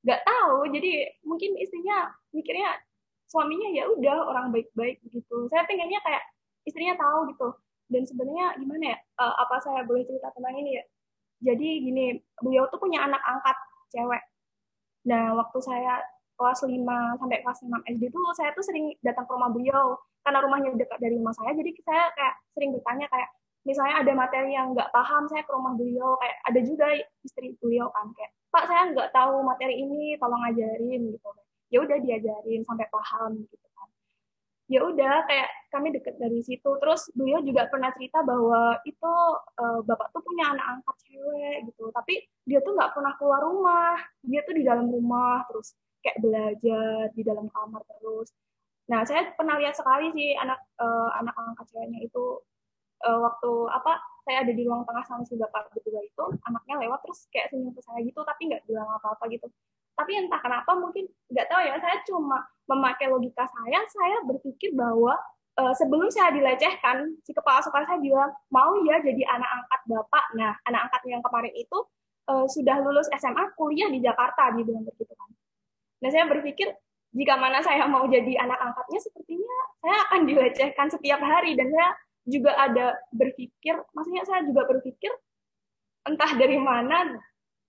nggak 0.04 0.21
tahu. 0.26 0.69
Jadi 0.69 0.93
mungkin 1.25 1.57
istrinya 1.57 2.12
mikirnya 2.35 2.76
suaminya 3.31 3.69
ya 3.73 3.85
udah 3.88 4.16
orang 4.28 4.52
baik-baik 4.52 5.00
gitu. 5.09 5.49
Saya 5.49 5.64
pengennya 5.64 5.99
kayak 6.04 6.23
istrinya 6.69 6.95
tahu 7.00 7.33
gitu. 7.33 7.49
Dan 7.88 8.02
sebenarnya 8.04 8.59
gimana 8.61 8.85
ya 8.95 8.97
uh, 9.23 9.35
apa 9.40 9.61
saya 9.64 9.81
boleh 9.87 10.04
cerita 10.04 10.28
tentang 10.37 10.54
ini 10.59 10.76
ya? 10.78 10.85
Jadi 11.45 11.69
gini 11.87 12.04
beliau 12.43 12.69
tuh 12.69 12.81
punya 12.83 13.07
anak 13.07 13.21
angkat 13.25 13.57
cewek. 13.95 14.23
Nah 15.09 15.37
waktu 15.38 15.59
saya 15.64 16.00
kelas 16.35 16.66
5 16.66 16.75
sampai 17.21 17.38
kelas 17.47 17.59
6 17.62 17.71
SD 17.95 18.02
tuh 18.11 18.25
saya 18.35 18.50
tuh 18.52 18.64
sering 18.66 18.90
datang 19.07 19.23
ke 19.23 19.33
rumah 19.33 19.50
beliau 19.54 19.95
karena 20.25 20.38
rumahnya 20.40 20.75
dekat 20.75 20.99
dari 20.99 21.14
rumah 21.21 21.37
saya 21.37 21.52
jadi 21.52 21.71
saya 21.85 22.04
kayak 22.16 22.35
sering 22.57 22.71
bertanya 22.73 23.07
kayak 23.12 23.28
misalnya 23.64 23.95
ada 24.04 24.12
materi 24.12 24.50
yang 24.52 24.76
nggak 24.76 24.93
paham 24.93 25.25
saya 25.28 25.43
ke 25.45 25.52
rumah 25.52 25.73
beliau 25.76 26.16
kayak 26.21 26.37
ada 26.49 26.61
juga 26.61 26.87
istri 27.25 27.57
beliau 27.61 27.88
kan 27.93 28.12
kayak 28.12 28.33
pak 28.54 28.64
saya 28.71 28.83
nggak 28.95 29.11
tahu 29.11 29.43
materi 29.43 29.75
ini 29.83 30.14
tolong 30.23 30.38
ajarin 30.47 31.11
gitu. 31.11 31.31
Ya 31.73 31.83
udah 31.83 31.99
diajarin 31.99 32.62
sampai 32.62 32.87
paham 32.87 33.43
gitu 33.50 33.66
kan. 33.75 33.88
Ya 34.71 34.81
udah 34.87 35.26
kayak 35.26 35.50
kami 35.75 35.90
deket 35.90 36.14
dari 36.23 36.38
situ. 36.47 36.71
Terus 36.78 37.11
beliau 37.19 37.43
juga 37.43 37.66
pernah 37.66 37.90
cerita 37.99 38.23
bahwa 38.23 38.78
itu 38.87 39.12
uh, 39.59 39.81
bapak 39.83 40.14
tuh 40.14 40.23
punya 40.23 40.54
anak 40.54 40.78
angkat 40.78 40.97
cewek 41.09 41.57
gitu 41.73 41.90
tapi 41.90 42.14
dia 42.47 42.62
tuh 42.62 42.78
nggak 42.78 42.95
pernah 42.95 43.12
keluar 43.19 43.43
rumah. 43.43 43.99
Dia 44.23 44.47
tuh 44.47 44.54
di 44.54 44.62
dalam 44.62 44.87
rumah 44.87 45.43
terus 45.50 45.75
kayak 46.04 46.21
belajar 46.23 47.11
di 47.16 47.23
dalam 47.26 47.49
kamar 47.50 47.83
terus 47.90 48.28
nah 48.84 49.00
saya 49.04 49.32
pernah 49.32 49.56
lihat 49.56 49.72
sekali 49.72 50.12
sih 50.12 50.36
anak 50.36 50.60
uh, 50.76 51.08
anak 51.16 51.32
angkat 51.36 51.66
ceweknya 51.72 52.04
itu 52.04 52.44
uh, 53.04 53.18
waktu 53.20 53.50
apa 53.72 54.00
saya 54.24 54.40
ada 54.40 54.52
di 54.56 54.64
ruang 54.64 54.88
tengah 54.88 55.04
sama 55.04 55.22
si 55.28 55.36
bapak 55.36 55.68
berdua 55.76 56.00
itu 56.00 56.24
anaknya 56.48 56.80
lewat 56.88 57.04
terus 57.04 57.28
kayak 57.28 57.52
senyum 57.52 57.76
ke 57.76 57.80
saya 57.84 58.00
gitu 58.00 58.20
tapi 58.24 58.48
nggak 58.48 58.64
bilang 58.64 58.88
apa-apa 58.88 59.28
gitu. 59.28 59.46
Tapi 59.94 60.10
entah 60.16 60.40
kenapa 60.42 60.74
mungkin 60.74 61.06
nggak 61.30 61.46
tahu 61.46 61.60
ya 61.60 61.76
saya 61.78 61.96
cuma 62.08 62.42
memakai 62.66 63.06
logika 63.12 63.44
saya 63.46 63.78
saya 63.92 64.16
berpikir 64.24 64.72
bahwa 64.74 65.14
uh, 65.60 65.74
sebelum 65.76 66.08
saya 66.08 66.32
dilecehkan 66.32 67.14
si 67.22 67.36
kepala 67.36 67.60
sekolah 67.60 67.84
saya 67.84 68.00
bilang 68.00 68.32
mau 68.48 68.74
ya 68.88 68.98
jadi 69.04 69.22
anak 69.28 69.50
angkat 69.62 69.80
bapak. 69.92 70.24
Nah 70.40 70.52
anak 70.66 70.80
angkat 70.88 71.02
yang 71.12 71.20
kemarin 71.20 71.52
itu 71.52 71.78
uh, 72.32 72.48
sudah 72.48 72.80
lulus 72.80 73.06
SMA 73.12 73.44
kuliah 73.54 73.92
di 73.92 74.00
Jakarta 74.00 74.56
dia 74.56 74.64
bilang 74.64 74.88
begitu 74.88 75.12
kan. 75.12 75.30
Nah 76.00 76.08
saya 76.08 76.24
berpikir 76.26 76.72
jika 77.14 77.35
mana 77.38 77.62
saya 77.62 77.87
mau 77.87 78.04
jadi 78.11 78.42
anak 78.42 78.59
angkatnya 78.59 78.99
sepertinya 78.99 79.59
saya 79.78 79.97
akan 80.11 80.21
dilecehkan 80.26 80.87
setiap 80.90 81.23
hari 81.23 81.54
dan 81.54 81.71
saya 81.71 81.94
juga 82.25 82.56
ada 82.56 82.97
berpikir, 83.12 83.76
maksudnya 83.92 84.25
saya 84.25 84.42
juga 84.49 84.64
berpikir 84.64 85.12
entah 86.04 86.33
dari 86.37 86.56
mana, 86.56 87.16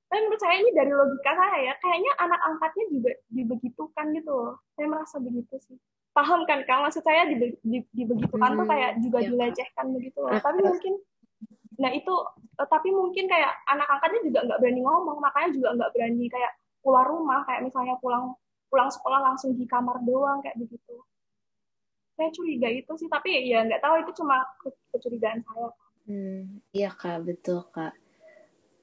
tapi 0.07 0.19
menurut 0.25 0.41
saya 0.41 0.55
ini 0.63 0.71
dari 0.71 0.91
logika 0.95 1.31
saya 1.35 1.57
ya, 1.71 1.73
kayaknya 1.81 2.11
anak 2.23 2.39
angkatnya 2.39 2.85
juga 2.87 3.11
dibegitukan 3.27 4.05
gitu 4.15 4.31
loh. 4.31 4.53
Saya 4.77 4.87
merasa 4.87 5.15
begitu 5.19 5.55
sih. 5.59 5.77
Paham 6.15 6.47
kan 6.47 6.63
Kang? 6.63 6.87
Maksud 6.87 7.03
saya 7.03 7.27
dibegitukan 7.27 8.51
hmm, 8.55 8.59
tuh 8.63 8.67
kayak 8.71 8.91
juga 9.03 9.19
ya. 9.19 9.27
dilecehkan 9.27 9.85
begitu 9.91 10.19
loh. 10.23 10.39
Tapi 10.39 10.59
mungkin 10.63 10.93
nah 11.75 11.91
itu 11.91 12.13
eh, 12.55 12.67
tapi 12.71 12.87
mungkin 12.95 13.27
kayak 13.27 13.51
anak 13.67 13.87
angkatnya 13.91 14.21
juga 14.23 14.39
nggak 14.47 14.59
berani 14.63 14.81
ngomong, 14.87 15.17
makanya 15.19 15.49
juga 15.51 15.69
nggak 15.75 15.91
berani 15.91 16.25
kayak 16.31 16.51
keluar 16.79 17.05
rumah, 17.11 17.39
kayak 17.43 17.61
misalnya 17.67 17.95
pulang 17.99 18.31
pulang 18.75 18.91
sekolah 18.91 19.23
langsung 19.23 19.55
di 19.55 19.63
kamar 19.63 20.03
doang 20.03 20.43
kayak 20.43 20.59
begitu. 20.59 20.99
Saya 22.19 22.27
curiga 22.35 22.67
itu 22.67 22.91
sih 22.99 23.07
tapi 23.07 23.47
ya 23.47 23.63
nggak 23.63 23.79
tahu 23.79 23.95
itu 24.03 24.11
cuma 24.19 24.43
kecurigaan 24.91 25.39
saya. 25.39 25.71
Hmm 26.03 26.59
iya 26.75 26.91
kak 26.91 27.23
betul 27.23 27.63
kak. 27.71 27.95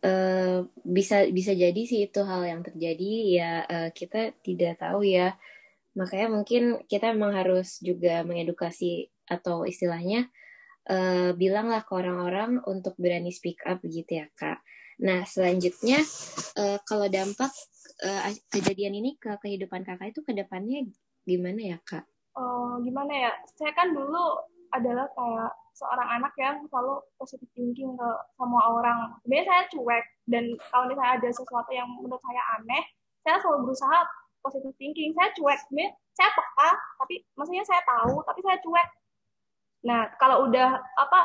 Uh, 0.01 0.67
bisa 0.83 1.29
bisa 1.29 1.53
jadi 1.53 1.79
sih 1.85 2.11
itu 2.11 2.25
hal 2.25 2.43
yang 2.43 2.65
terjadi 2.65 3.13
ya 3.29 3.53
uh, 3.69 3.91
kita 3.93 4.33
tidak 4.41 4.81
tahu 4.81 5.05
ya. 5.05 5.37
Makanya 5.93 6.33
mungkin 6.33 6.63
kita 6.89 7.13
memang 7.13 7.37
harus 7.37 7.77
juga 7.85 8.25
mengedukasi 8.25 9.13
atau 9.29 9.69
istilahnya 9.69 10.33
uh, 10.89 11.37
bilanglah 11.37 11.85
ke 11.85 11.93
orang-orang 11.93 12.65
untuk 12.65 12.97
berani 12.97 13.29
speak 13.29 13.61
up 13.69 13.85
gitu 13.85 14.25
ya 14.25 14.27
kak 14.33 14.65
nah 15.03 15.27
selanjutnya 15.27 16.07
uh, 16.55 16.79
kalau 16.87 17.11
dampak 17.11 17.51
uh, 18.07 18.31
kejadian 18.51 18.99
ini 18.99 19.19
ke 19.19 19.35
kehidupan 19.43 19.83
kakak 19.83 20.15
itu 20.15 20.23
ke 20.23 20.33
depannya 20.35 20.87
gimana 21.27 21.61
ya 21.75 21.79
kak? 21.83 22.07
Uh, 22.35 22.81
gimana 22.83 23.13
ya? 23.13 23.33
Saya 23.55 23.73
kan 23.75 23.95
dulu 23.95 24.41
adalah 24.73 25.07
kayak 25.13 25.53
seorang 25.77 26.09
anak 26.21 26.33
yang 26.37 26.57
selalu 26.69 27.01
positive 27.17 27.49
thinking 27.53 27.93
ke 27.97 28.09
semua 28.37 28.63
orang. 28.73 28.99
Sebenarnya 29.25 29.47
saya 29.49 29.63
cuek 29.73 30.05
dan 30.29 30.45
kalau 30.73 30.85
misalnya 30.89 31.13
ada 31.21 31.29
sesuatu 31.33 31.71
yang 31.73 31.89
menurut 31.89 32.21
saya 32.21 32.43
aneh 32.61 32.85
saya 33.23 33.37
selalu 33.39 33.71
berusaha 33.71 33.99
positive 34.43 34.77
thinking. 34.81 35.13
Saya 35.15 35.31
cuek 35.37 35.59
sebenarnya 35.69 35.91
saya 36.13 36.31
peka 36.33 36.71
tapi 37.01 37.15
maksudnya 37.37 37.65
saya 37.65 37.83
tahu 37.85 38.15
tapi 38.25 38.41
saya 38.45 38.57
cuek. 38.61 38.89
Nah 39.89 40.01
kalau 40.17 40.49
udah 40.49 40.71
apa 40.99 41.21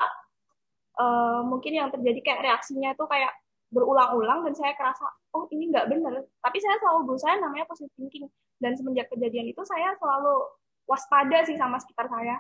uh, 1.00 1.40
mungkin 1.44 1.76
yang 1.76 1.90
terjadi 1.92 2.20
kayak 2.24 2.44
reaksinya 2.44 2.94
itu 2.94 3.06
kayak 3.08 3.32
berulang-ulang 3.68 4.48
dan 4.48 4.54
saya 4.56 4.72
kerasa 4.80 5.04
oh 5.36 5.44
ini 5.52 5.68
nggak 5.68 5.92
bener 5.92 6.24
tapi 6.40 6.58
saya 6.64 6.80
selalu 6.80 7.14
berusaha 7.14 7.36
namanya 7.36 7.68
positive 7.68 7.92
thinking 8.00 8.26
dan 8.64 8.74
semenjak 8.80 9.12
kejadian 9.12 9.52
itu 9.52 9.62
saya 9.68 9.92
selalu 10.00 10.48
waspada 10.88 11.44
sih 11.44 11.60
sama 11.60 11.78
sekitar 11.78 12.08
saya. 12.08 12.40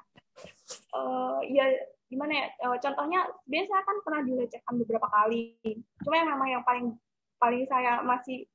Uh, 0.96 1.43
ya 1.46 1.67
gimana 2.07 2.31
ya? 2.31 2.46
Uh, 2.63 2.77
contohnya, 2.79 3.27
biasa 3.46 3.75
kan 3.84 3.98
pernah 4.01 4.22
dilecehkan 4.24 4.74
beberapa 4.81 5.07
kali. 5.12 5.60
Cuma 6.01 6.15
yang 6.15 6.31
memang 6.31 6.50
yang 6.50 6.63
paling 6.63 6.96
paling 7.38 7.67
saya 7.69 8.01
masih 8.01 8.48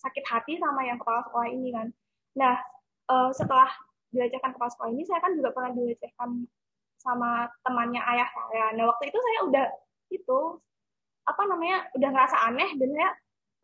sakit 0.00 0.24
hati 0.26 0.58
sama 0.58 0.82
yang 0.82 0.98
kepala 0.98 1.22
sekolah 1.28 1.48
ini 1.52 1.70
kan. 1.70 1.86
Nah, 2.34 2.58
uh, 3.12 3.30
setelah 3.30 3.68
dilecehkan 4.10 4.56
kepala 4.56 4.72
sekolah 4.72 4.90
ini, 4.90 5.04
saya 5.06 5.20
kan 5.22 5.36
juga 5.36 5.54
pernah 5.54 5.70
dilecehkan 5.76 6.48
sama 6.98 7.46
temannya 7.62 8.00
ayah 8.00 8.28
saya. 8.32 8.72
Nah, 8.74 8.88
waktu 8.90 9.12
itu 9.12 9.18
saya 9.20 9.38
udah 9.46 9.66
itu 10.08 10.40
apa 11.24 11.42
namanya 11.48 11.88
udah 11.96 12.08
ngerasa 12.12 12.36
aneh 12.52 12.70
dan 12.76 12.88
saya 12.92 13.10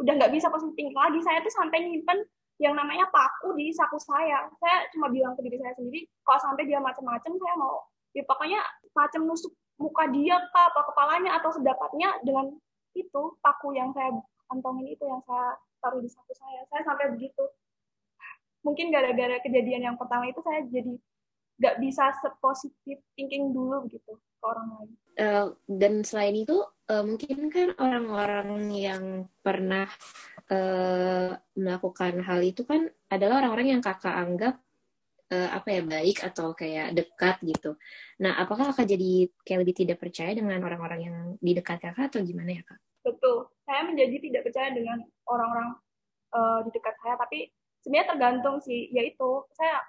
udah 0.01 0.13
nggak 0.17 0.33
bisa 0.33 0.49
positif 0.49 0.91
lagi. 0.97 1.21
Saya 1.21 1.45
tuh 1.45 1.53
sampai 1.53 1.85
nyimpen 1.85 2.25
yang 2.61 2.77
namanya 2.77 3.09
paku 3.09 3.57
di 3.57 3.73
saku 3.73 3.97
saya. 3.97 4.45
Saya 4.61 4.85
cuma 4.93 5.09
bilang 5.09 5.33
ke 5.33 5.41
diri 5.49 5.57
saya 5.57 5.73
sendiri, 5.81 6.05
kalau 6.29 6.41
sampai 6.45 6.69
dia 6.69 6.77
macam-macam, 6.77 7.33
saya 7.33 7.55
mau, 7.57 7.89
ya 8.13 8.23
pokoknya 8.29 8.61
macam 8.93 9.25
nusuk 9.25 9.53
muka 9.81 10.05
dia 10.13 10.37
kah, 10.53 10.69
apa 10.69 10.81
kepalanya, 10.93 11.41
atau 11.41 11.57
sedapatnya 11.57 12.21
dengan 12.21 12.53
itu, 12.93 13.23
paku 13.41 13.73
yang 13.73 13.97
saya 13.97 14.13
kantongin 14.53 14.93
itu, 14.93 15.05
yang 15.09 15.25
saya 15.25 15.57
taruh 15.81 16.05
di 16.05 16.11
saku 16.13 16.37
saya. 16.37 16.61
Saya 16.69 16.85
sampai 16.85 17.17
begitu. 17.17 17.49
Mungkin 18.61 18.93
gara-gara 18.93 19.41
kejadian 19.41 19.89
yang 19.89 19.97
pertama 19.97 20.29
itu, 20.29 20.45
saya 20.45 20.61
jadi 20.69 21.01
nggak 21.61 21.77
bisa 21.81 22.13
sepositif 22.21 23.01
thinking 23.17 23.57
dulu 23.57 23.89
begitu 23.89 24.21
ke 24.21 24.45
orang 24.45 24.69
lain. 24.77 24.91
Uh, 25.17 25.47
dan 25.65 26.05
selain 26.05 26.45
itu, 26.45 26.61
uh, 26.91 27.03
mungkin 27.07 27.49
kan 27.55 27.69
orang-orang 27.79 28.67
yang 28.75 29.05
pernah 29.39 29.87
uh, 30.51 31.39
melakukan 31.55 32.19
hal 32.27 32.43
itu 32.43 32.67
kan 32.67 32.91
adalah 33.07 33.47
orang-orang 33.47 33.79
yang 33.79 33.83
kakak 33.83 34.11
anggap 34.11 34.55
uh, 35.31 35.49
apa 35.55 35.69
ya 35.71 35.83
baik 35.87 36.27
atau 36.27 36.53
kayak 36.53 36.99
dekat 36.99 37.39
gitu. 37.47 37.79
Nah, 38.19 38.35
apakah 38.43 38.75
kakak 38.75 38.91
jadi 38.99 39.31
kayak 39.47 39.61
lebih 39.63 39.77
tidak 39.87 40.03
percaya 40.03 40.35
dengan 40.35 40.59
orang-orang 40.67 41.01
yang 41.07 41.17
di 41.39 41.53
dekat 41.55 41.79
kakak 41.79 42.11
atau 42.11 42.21
gimana 42.27 42.59
ya 42.59 42.63
kak? 42.67 42.79
Betul, 43.01 43.49
saya 43.65 43.87
menjadi 43.87 44.17
tidak 44.21 44.43
percaya 44.51 44.69
dengan 44.75 44.99
orang-orang 45.25 45.79
uh, 46.35 46.61
di 46.67 46.71
dekat 46.75 46.95
saya, 47.01 47.17
tapi 47.17 47.49
sebenarnya 47.81 48.13
tergantung 48.13 48.57
sih, 48.61 48.93
yaitu 48.93 49.47
saya 49.57 49.81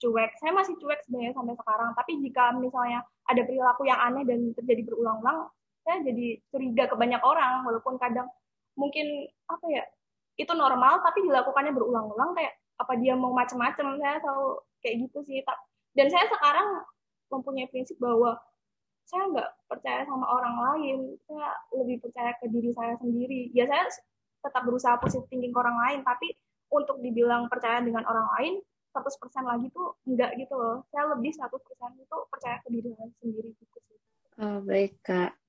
cuek, 0.00 0.32
saya 0.40 0.56
masih 0.56 0.74
cuek 0.80 1.04
sebenarnya 1.04 1.36
sampai 1.36 1.52
sekarang. 1.60 1.90
Tapi 1.92 2.12
jika 2.24 2.56
misalnya 2.56 3.04
ada 3.28 3.42
perilaku 3.44 3.84
yang 3.84 4.00
aneh 4.00 4.24
dan 4.24 4.56
terjadi 4.56 4.88
berulang-ulang, 4.88 5.52
saya 5.86 6.04
jadi 6.04 6.38
curiga 6.52 6.84
ke 6.90 6.96
banyak 6.96 7.22
orang, 7.24 7.64
walaupun 7.64 7.96
kadang 7.96 8.28
mungkin 8.78 9.28
apa 9.50 9.66
ya 9.68 9.84
itu 10.38 10.52
normal 10.56 11.04
tapi 11.04 11.26
dilakukannya 11.26 11.74
berulang-ulang 11.74 12.32
kayak 12.32 12.56
apa 12.80 12.96
dia 12.96 13.12
mau 13.12 13.28
macam-macam 13.34 14.00
saya 14.00 14.16
tahu 14.24 14.56
kayak 14.80 15.04
gitu 15.04 15.18
sih 15.28 15.44
dan 15.92 16.06
saya 16.08 16.24
sekarang 16.32 16.80
mempunyai 17.28 17.68
prinsip 17.68 17.98
bahwa 18.00 18.40
saya 19.10 19.26
nggak 19.26 19.50
percaya 19.66 20.06
sama 20.06 20.26
orang 20.30 20.54
lain 20.54 20.98
saya 21.26 21.50
lebih 21.74 21.98
percaya 21.98 22.30
ke 22.38 22.46
diri 22.46 22.70
saya 22.70 22.94
sendiri. 23.02 23.50
Ya 23.50 23.66
saya 23.66 23.90
tetap 24.40 24.62
berusaha 24.62 24.94
positif 25.02 25.26
thinking 25.26 25.50
ke 25.50 25.58
orang 25.58 25.78
lain 25.82 26.00
tapi 26.06 26.30
untuk 26.70 27.02
dibilang 27.02 27.50
percaya 27.50 27.82
dengan 27.82 28.06
orang 28.06 28.28
lain 28.38 28.54
100% 28.94 29.50
lagi 29.50 29.66
tuh 29.74 29.98
enggak 30.06 30.38
gitu 30.38 30.54
loh. 30.54 30.86
Saya 30.94 31.10
lebih 31.10 31.34
100% 31.34 31.50
itu 31.98 32.16
percaya 32.30 32.56
ke 32.62 32.68
diri 32.70 32.90
saya 32.94 33.10
sendiri 33.18 33.50
gitu 33.58 33.78
sih. 33.82 33.98
Oh, 34.38 34.62
baik 34.62 34.94
kak 35.02 35.39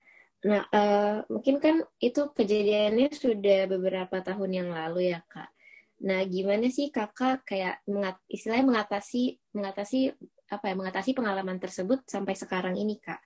Nah, 0.42 0.66
uh, 0.74 1.22
mungkin 1.30 1.62
kan 1.62 1.86
itu 2.02 2.34
kejadiannya 2.34 3.14
sudah 3.14 3.70
beberapa 3.70 4.26
tahun 4.26 4.52
yang 4.52 4.70
lalu 4.74 5.14
ya, 5.14 5.22
Kak. 5.30 5.54
Nah, 6.02 6.26
gimana 6.26 6.66
sih 6.74 6.90
Kakak 6.90 7.46
kayak 7.46 7.86
mengat, 7.86 8.18
istilahnya 8.26 8.66
mengatasi 8.66 9.38
mengatasi 9.54 10.10
apa 10.50 10.66
ya, 10.66 10.74
mengatasi 10.74 11.14
pengalaman 11.14 11.62
tersebut 11.62 12.02
sampai 12.10 12.34
sekarang 12.34 12.74
ini, 12.74 12.98
Kak? 12.98 13.22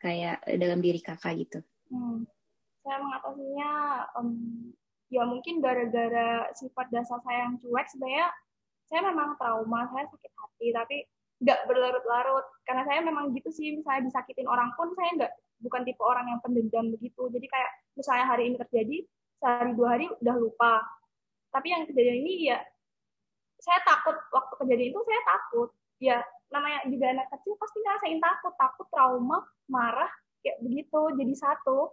Kayak 0.00 0.40
dalam 0.56 0.80
diri 0.80 1.04
Kakak 1.04 1.36
gitu. 1.36 1.60
Hmm. 1.92 2.24
Saya 2.80 2.96
mengatasinya 3.04 3.70
um, 4.16 4.32
ya 5.12 5.28
mungkin 5.28 5.60
gara-gara 5.60 6.48
sifat 6.56 6.88
dasar 6.88 7.20
saya 7.20 7.44
yang 7.44 7.60
cuek 7.60 7.86
sebenarnya 7.92 8.32
saya 8.88 9.00
memang 9.06 9.36
trauma, 9.36 9.86
saya 9.92 10.08
sakit 10.08 10.32
hati, 10.34 10.66
tapi 10.72 10.96
nggak 11.40 11.60
berlarut-larut. 11.66 12.46
Karena 12.68 12.84
saya 12.84 13.00
memang 13.00 13.32
gitu 13.32 13.48
sih 13.50 13.74
misalnya 13.74 14.12
disakitin 14.12 14.46
orang 14.46 14.70
pun 14.76 14.92
saya 14.92 15.10
nggak 15.16 15.32
bukan 15.60 15.82
tipe 15.84 16.02
orang 16.04 16.28
yang 16.28 16.40
pendendam 16.44 16.92
begitu. 16.92 17.28
Jadi 17.32 17.46
kayak 17.48 17.70
misalnya 17.96 18.26
hari 18.28 18.52
ini 18.52 18.56
terjadi 18.60 18.96
sehari 19.40 19.72
dua 19.76 19.88
hari 19.96 20.06
udah 20.20 20.36
lupa. 20.36 20.84
Tapi 21.50 21.66
yang 21.72 21.82
kejadian 21.88 22.18
ini 22.22 22.52
ya 22.52 22.58
saya 23.60 23.80
takut. 23.84 24.16
Waktu 24.30 24.54
kejadian 24.64 24.88
itu 24.92 25.00
saya 25.04 25.20
takut. 25.24 25.70
Ya 26.00 26.16
namanya 26.48 26.80
juga 26.88 27.12
anak 27.12 27.28
kecil 27.32 27.56
pasti 27.56 27.78
ngerasain 27.80 28.20
takut. 28.20 28.52
Takut 28.56 28.86
trauma 28.92 29.38
marah 29.68 30.12
kayak 30.44 30.60
begitu. 30.60 31.00
Jadi 31.16 31.34
satu. 31.36 31.92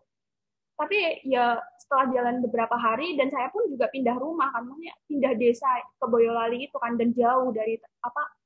Tapi 0.77 1.25
ya 1.25 1.57
setelah 1.81 2.05
jalan 2.13 2.37
beberapa 2.45 2.77
hari 2.77 3.17
dan 3.17 3.33
saya 3.33 3.49
pun 3.49 3.65
juga 3.65 3.89
pindah 3.89 4.13
rumah 4.13 4.53
kan. 4.53 4.61
Maksudnya 4.67 4.93
pindah 5.09 5.33
desa 5.33 5.65
ke 5.97 6.05
Boyolali 6.05 6.69
itu 6.69 6.77
kan 6.77 6.93
dan 6.99 7.09
jauh 7.17 7.49
dari 7.49 7.81
apa 8.05 8.36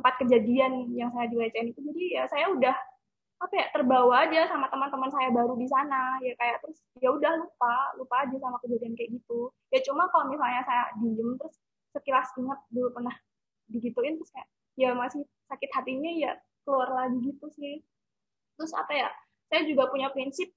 tempat 0.00 0.16
kejadian 0.16 0.88
yang 0.96 1.12
saya 1.12 1.28
dilecehin 1.28 1.76
itu. 1.76 1.80
Jadi 1.84 2.04
ya 2.16 2.24
saya 2.32 2.48
udah 2.48 2.72
apa 3.40 3.52
ya 3.56 3.66
terbawa 3.72 4.24
aja 4.24 4.48
sama 4.48 4.72
teman-teman 4.72 5.12
saya 5.12 5.28
baru 5.28 5.60
di 5.60 5.68
sana. 5.68 6.16
Ya 6.24 6.32
kayak 6.40 6.64
terus 6.64 6.80
ya 7.04 7.12
udah 7.12 7.36
lupa 7.36 7.74
lupa 8.00 8.24
aja 8.24 8.36
sama 8.40 8.56
kejadian 8.64 8.96
kayak 8.96 9.20
gitu. 9.20 9.52
Ya 9.68 9.84
cuma 9.84 10.08
kalau 10.08 10.32
misalnya 10.32 10.64
saya 10.64 10.88
diem 10.96 11.36
terus 11.36 11.60
sekilas 11.92 12.32
ingat 12.40 12.60
dulu 12.72 12.88
pernah 12.96 13.12
digituin 13.68 14.16
terus 14.16 14.32
kayak 14.32 14.48
ya 14.80 14.96
masih 14.96 15.20
sakit 15.52 15.70
hatinya 15.76 16.10
ya 16.16 16.32
keluar 16.64 16.88
lagi 16.88 17.20
gitu 17.20 17.46
sih. 17.52 17.84
Terus 18.56 18.72
apa 18.72 18.92
ya 18.96 19.08
saya 19.52 19.68
juga 19.68 19.92
punya 19.92 20.08
prinsip 20.08 20.48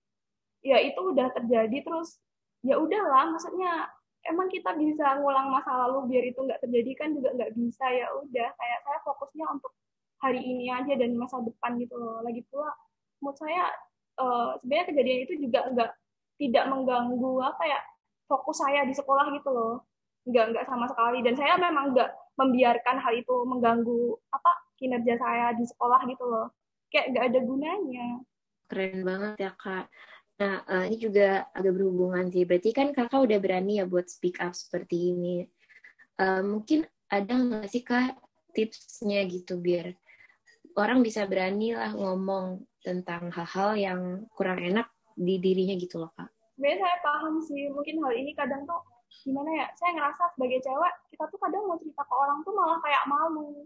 ya 0.64 0.80
itu 0.80 0.96
udah 0.96 1.28
terjadi 1.36 1.84
terus 1.84 2.24
ya 2.64 2.80
udahlah 2.80 3.36
maksudnya 3.36 3.92
emang 4.28 4.48
kita 4.48 4.72
bisa 4.80 5.20
ngulang 5.20 5.52
masa 5.52 5.72
lalu 5.88 6.16
biar 6.16 6.24
itu 6.32 6.40
nggak 6.40 6.62
terjadi 6.64 6.92
kan 6.96 7.10
juga 7.16 7.30
nggak 7.36 7.52
bisa 7.56 7.86
ya 7.92 8.08
udah. 8.16 8.50
Kayak 8.56 8.80
saya 8.88 8.98
fokusnya 9.04 9.46
untuk 9.52 9.72
hari 10.24 10.40
ini 10.40 10.72
aja 10.72 10.94
dan 10.96 11.12
masa 11.20 11.44
depan 11.44 11.76
gitu 11.80 11.96
loh. 12.00 12.24
Lagi 12.24 12.42
pula 12.48 12.72
menurut 13.20 13.38
saya 13.40 13.64
uh, 14.20 14.60
sebenarnya 14.64 14.86
kejadian 14.92 15.20
itu 15.28 15.34
juga 15.48 15.60
nggak 15.72 15.92
tidak 16.40 16.66
mengganggu 16.72 17.34
apa 17.44 17.64
ya 17.68 17.80
fokus 18.28 18.58
saya 18.64 18.88
di 18.88 18.94
sekolah 18.96 19.26
gitu 19.36 19.50
loh. 19.52 19.76
Nggak 20.24 20.46
nggak 20.56 20.66
sama 20.72 20.86
sekali. 20.88 21.20
Dan 21.24 21.36
saya 21.36 21.60
memang 21.60 21.92
nggak 21.92 22.10
membiarkan 22.40 22.98
hal 23.04 23.14
itu 23.14 23.36
mengganggu 23.46 24.18
apa 24.32 24.52
kinerja 24.80 25.20
saya 25.20 25.52
di 25.54 25.68
sekolah 25.68 26.00
gitu 26.08 26.24
loh. 26.24 26.48
Kayak 26.88 27.06
nggak 27.12 27.26
ada 27.32 27.40
gunanya. 27.44 28.08
Keren 28.72 29.04
banget 29.04 29.34
ya 29.38 29.52
kak 29.60 29.92
Nah, 30.44 30.60
uh, 30.68 30.84
ini 30.84 31.00
juga 31.00 31.48
agak 31.56 31.72
berhubungan 31.72 32.28
sih. 32.28 32.44
Berarti 32.44 32.76
kan 32.76 32.92
kakak 32.92 33.24
udah 33.24 33.40
berani 33.40 33.80
ya 33.80 33.88
buat 33.88 34.12
speak 34.12 34.44
up 34.44 34.52
seperti 34.52 35.16
ini. 35.16 35.48
Uh, 36.20 36.44
mungkin 36.44 36.84
ada 37.08 37.32
nggak 37.32 37.72
sih 37.72 37.80
kak 37.80 38.20
tipsnya 38.52 39.24
gitu 39.26 39.58
biar 39.58 39.96
orang 40.76 41.00
bisa 41.02 41.24
berani 41.26 41.74
lah 41.74 41.96
ngomong 41.96 42.60
tentang 42.84 43.32
hal-hal 43.32 43.72
yang 43.80 44.02
kurang 44.36 44.60
enak 44.60 44.92
di 45.16 45.40
dirinya 45.40 45.80
gitu 45.80 46.04
loh 46.04 46.12
kak. 46.12 46.28
Sebenarnya 46.60 46.80
saya 46.84 46.98
paham 47.00 47.36
sih. 47.40 47.72
Mungkin 47.72 48.04
hal 48.04 48.12
ini 48.12 48.36
kadang 48.36 48.68
tuh 48.68 48.84
gimana 49.24 49.48
ya? 49.64 49.68
Saya 49.80 49.96
ngerasa 49.96 50.36
sebagai 50.36 50.60
cewek 50.60 50.94
kita 51.16 51.24
tuh 51.32 51.40
kadang 51.40 51.64
mau 51.72 51.80
cerita 51.80 52.04
ke 52.04 52.14
orang 52.20 52.44
tuh 52.44 52.52
malah 52.52 52.84
kayak 52.84 53.04
malu. 53.08 53.64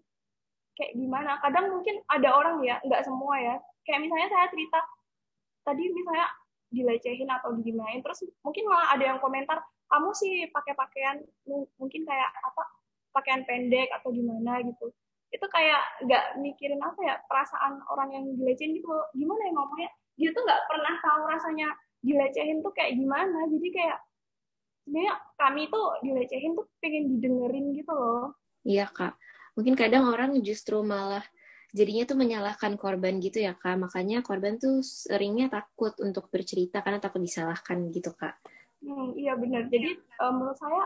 Kayak 0.77 0.93
gimana? 0.93 1.41
Kadang 1.41 1.74
mungkin 1.74 2.05
ada 2.05 2.29
orang 2.38 2.62
ya, 2.62 2.77
nggak 2.86 3.01
semua 3.01 3.34
ya. 3.41 3.55
Kayak 3.81 4.05
misalnya 4.05 4.29
saya 4.29 4.46
cerita 4.53 4.79
tadi 5.65 5.84
misalnya 5.89 6.29
dilecehin 6.71 7.29
atau 7.31 7.55
digimanain. 7.55 8.03
Terus 8.03 8.27
mungkin 8.43 8.63
malah 8.67 8.95
ada 8.95 9.03
yang 9.15 9.19
komentar 9.24 9.59
kamu 9.88 10.09
sih 10.15 10.51
pakai 10.51 10.74
pakaian 10.75 11.17
mungkin 11.79 12.03
kayak 12.03 12.29
apa 12.43 12.63
pakaian 13.15 13.47
pendek 13.47 13.88
atau 13.95 14.12
gimana 14.12 14.59
gitu. 14.63 14.91
Itu 15.31 15.45
kayak 15.47 16.07
nggak 16.07 16.24
mikirin 16.43 16.79
apa 16.83 17.00
ya 17.03 17.15
perasaan 17.27 17.79
orang 17.91 18.09
yang 18.15 18.24
dilecehin 18.36 18.75
gitu 18.75 18.88
gimana 19.15 19.41
ya 19.47 19.51
ngomongnya? 19.55 19.89
Dia 20.17 20.29
tuh 20.36 20.43
nggak 20.43 20.63
pernah 20.67 20.93
tahu 21.03 21.21
rasanya 21.29 21.67
dilecehin 22.03 22.59
tuh 22.62 22.71
kayak 22.75 22.95
gimana. 23.00 23.47
Jadi 23.47 23.67
kayak 23.71 23.97
sebenarnya 24.88 25.13
kami 25.35 25.61
tuh 25.68 25.87
dilecehin 26.03 26.51
tuh 26.55 26.65
pengen 26.79 27.03
didengerin 27.18 27.75
gitu 27.75 27.92
loh. 27.92 28.35
Iya 28.68 28.87
kak. 28.92 29.15
Mungkin 29.55 29.74
kadang 29.74 30.07
orang 30.07 30.37
justru 30.46 30.79
malah 30.85 31.25
jadinya 31.75 32.03
tuh 32.08 32.18
menyalahkan 32.20 32.80
korban 32.80 33.20
gitu 33.20 33.44
ya 33.44 33.56
kak. 33.58 33.75
Makanya 33.75 34.24
korban 34.24 34.56
tuh 34.62 34.80
seringnya 34.84 35.51
takut 35.51 35.96
untuk 36.00 36.32
bercerita 36.32 36.80
karena 36.80 37.01
takut 37.01 37.20
disalahkan 37.20 37.92
gitu 37.92 38.14
kak. 38.16 38.40
Hmm, 38.84 39.18
iya 39.18 39.34
benar. 39.34 39.68
Jadi 39.68 39.98
uh, 40.22 40.32
menurut 40.32 40.58
saya 40.58 40.86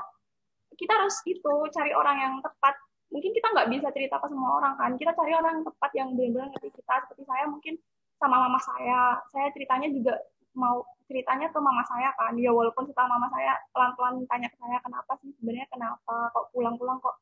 kita 0.79 0.93
harus 0.95 1.17
itu 1.27 1.53
cari 1.75 1.91
orang 1.93 2.17
yang 2.17 2.33
tepat. 2.41 2.73
Mungkin 3.11 3.31
kita 3.35 3.47
nggak 3.51 3.69
bisa 3.69 3.87
cerita 3.91 4.15
ke 4.23 4.27
semua 4.31 4.51
orang 4.57 4.73
kan. 4.79 4.91
Kita 4.95 5.11
cari 5.11 5.35
orang 5.35 5.59
yang 5.59 5.65
tepat 5.67 5.91
yang 5.93 6.09
benar-benar 6.15 6.47
ngerti 6.55 6.69
kita. 6.79 6.93
Seperti 7.05 7.23
saya 7.27 7.45
mungkin 7.45 7.73
sama 8.17 8.37
mama 8.39 8.59
saya. 8.63 9.19
Saya 9.29 9.47
ceritanya 9.51 9.91
juga 9.91 10.15
mau 10.55 10.83
ceritanya 11.11 11.51
ke 11.51 11.59
mama 11.59 11.83
saya 11.85 12.15
kan. 12.15 12.33
Ya 12.39 12.55
walaupun 12.55 12.87
setelah 12.87 13.11
mama 13.11 13.27
saya 13.29 13.59
pelan-pelan 13.75 14.23
tanya 14.31 14.47
ke 14.47 14.57
saya 14.57 14.77
kenapa 14.79 15.11
sih? 15.19 15.29
Sebenarnya 15.37 15.67
kenapa? 15.67 16.15
Kok 16.31 16.55
pulang-pulang 16.55 16.97
kok 17.03 17.19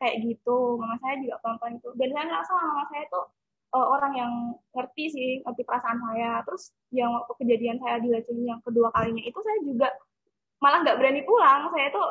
kayak 0.00 0.16
gitu. 0.24 0.78
Mama 0.80 0.96
saya 1.02 1.14
juga 1.20 1.36
pelan-pelan 1.42 1.74
itu. 1.78 1.90
Dan 1.98 2.08
saya 2.14 2.24
ngerasa 2.30 2.52
mama 2.54 2.84
saya 2.90 3.04
tuh 3.10 3.24
uh, 3.74 3.86
orang 3.94 4.12
yang 4.14 4.32
ngerti 4.74 5.04
sih 5.10 5.28
ngerti 5.42 5.62
perasaan 5.66 5.98
saya. 5.98 6.30
Terus 6.46 6.64
yang 6.94 7.10
waktu 7.14 7.32
kejadian 7.42 7.78
saya 7.82 7.96
dilecehin 8.02 8.44
yang 8.46 8.60
kedua 8.62 8.88
kalinya 8.94 9.22
itu 9.22 9.38
saya 9.42 9.58
juga 9.62 9.88
malah 10.62 10.78
nggak 10.82 10.98
berani 10.98 11.22
pulang. 11.26 11.70
Saya 11.74 11.88
tuh 11.90 12.06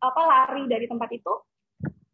apa 0.00 0.22
lari 0.24 0.64
dari 0.68 0.84
tempat 0.88 1.08
itu 1.12 1.32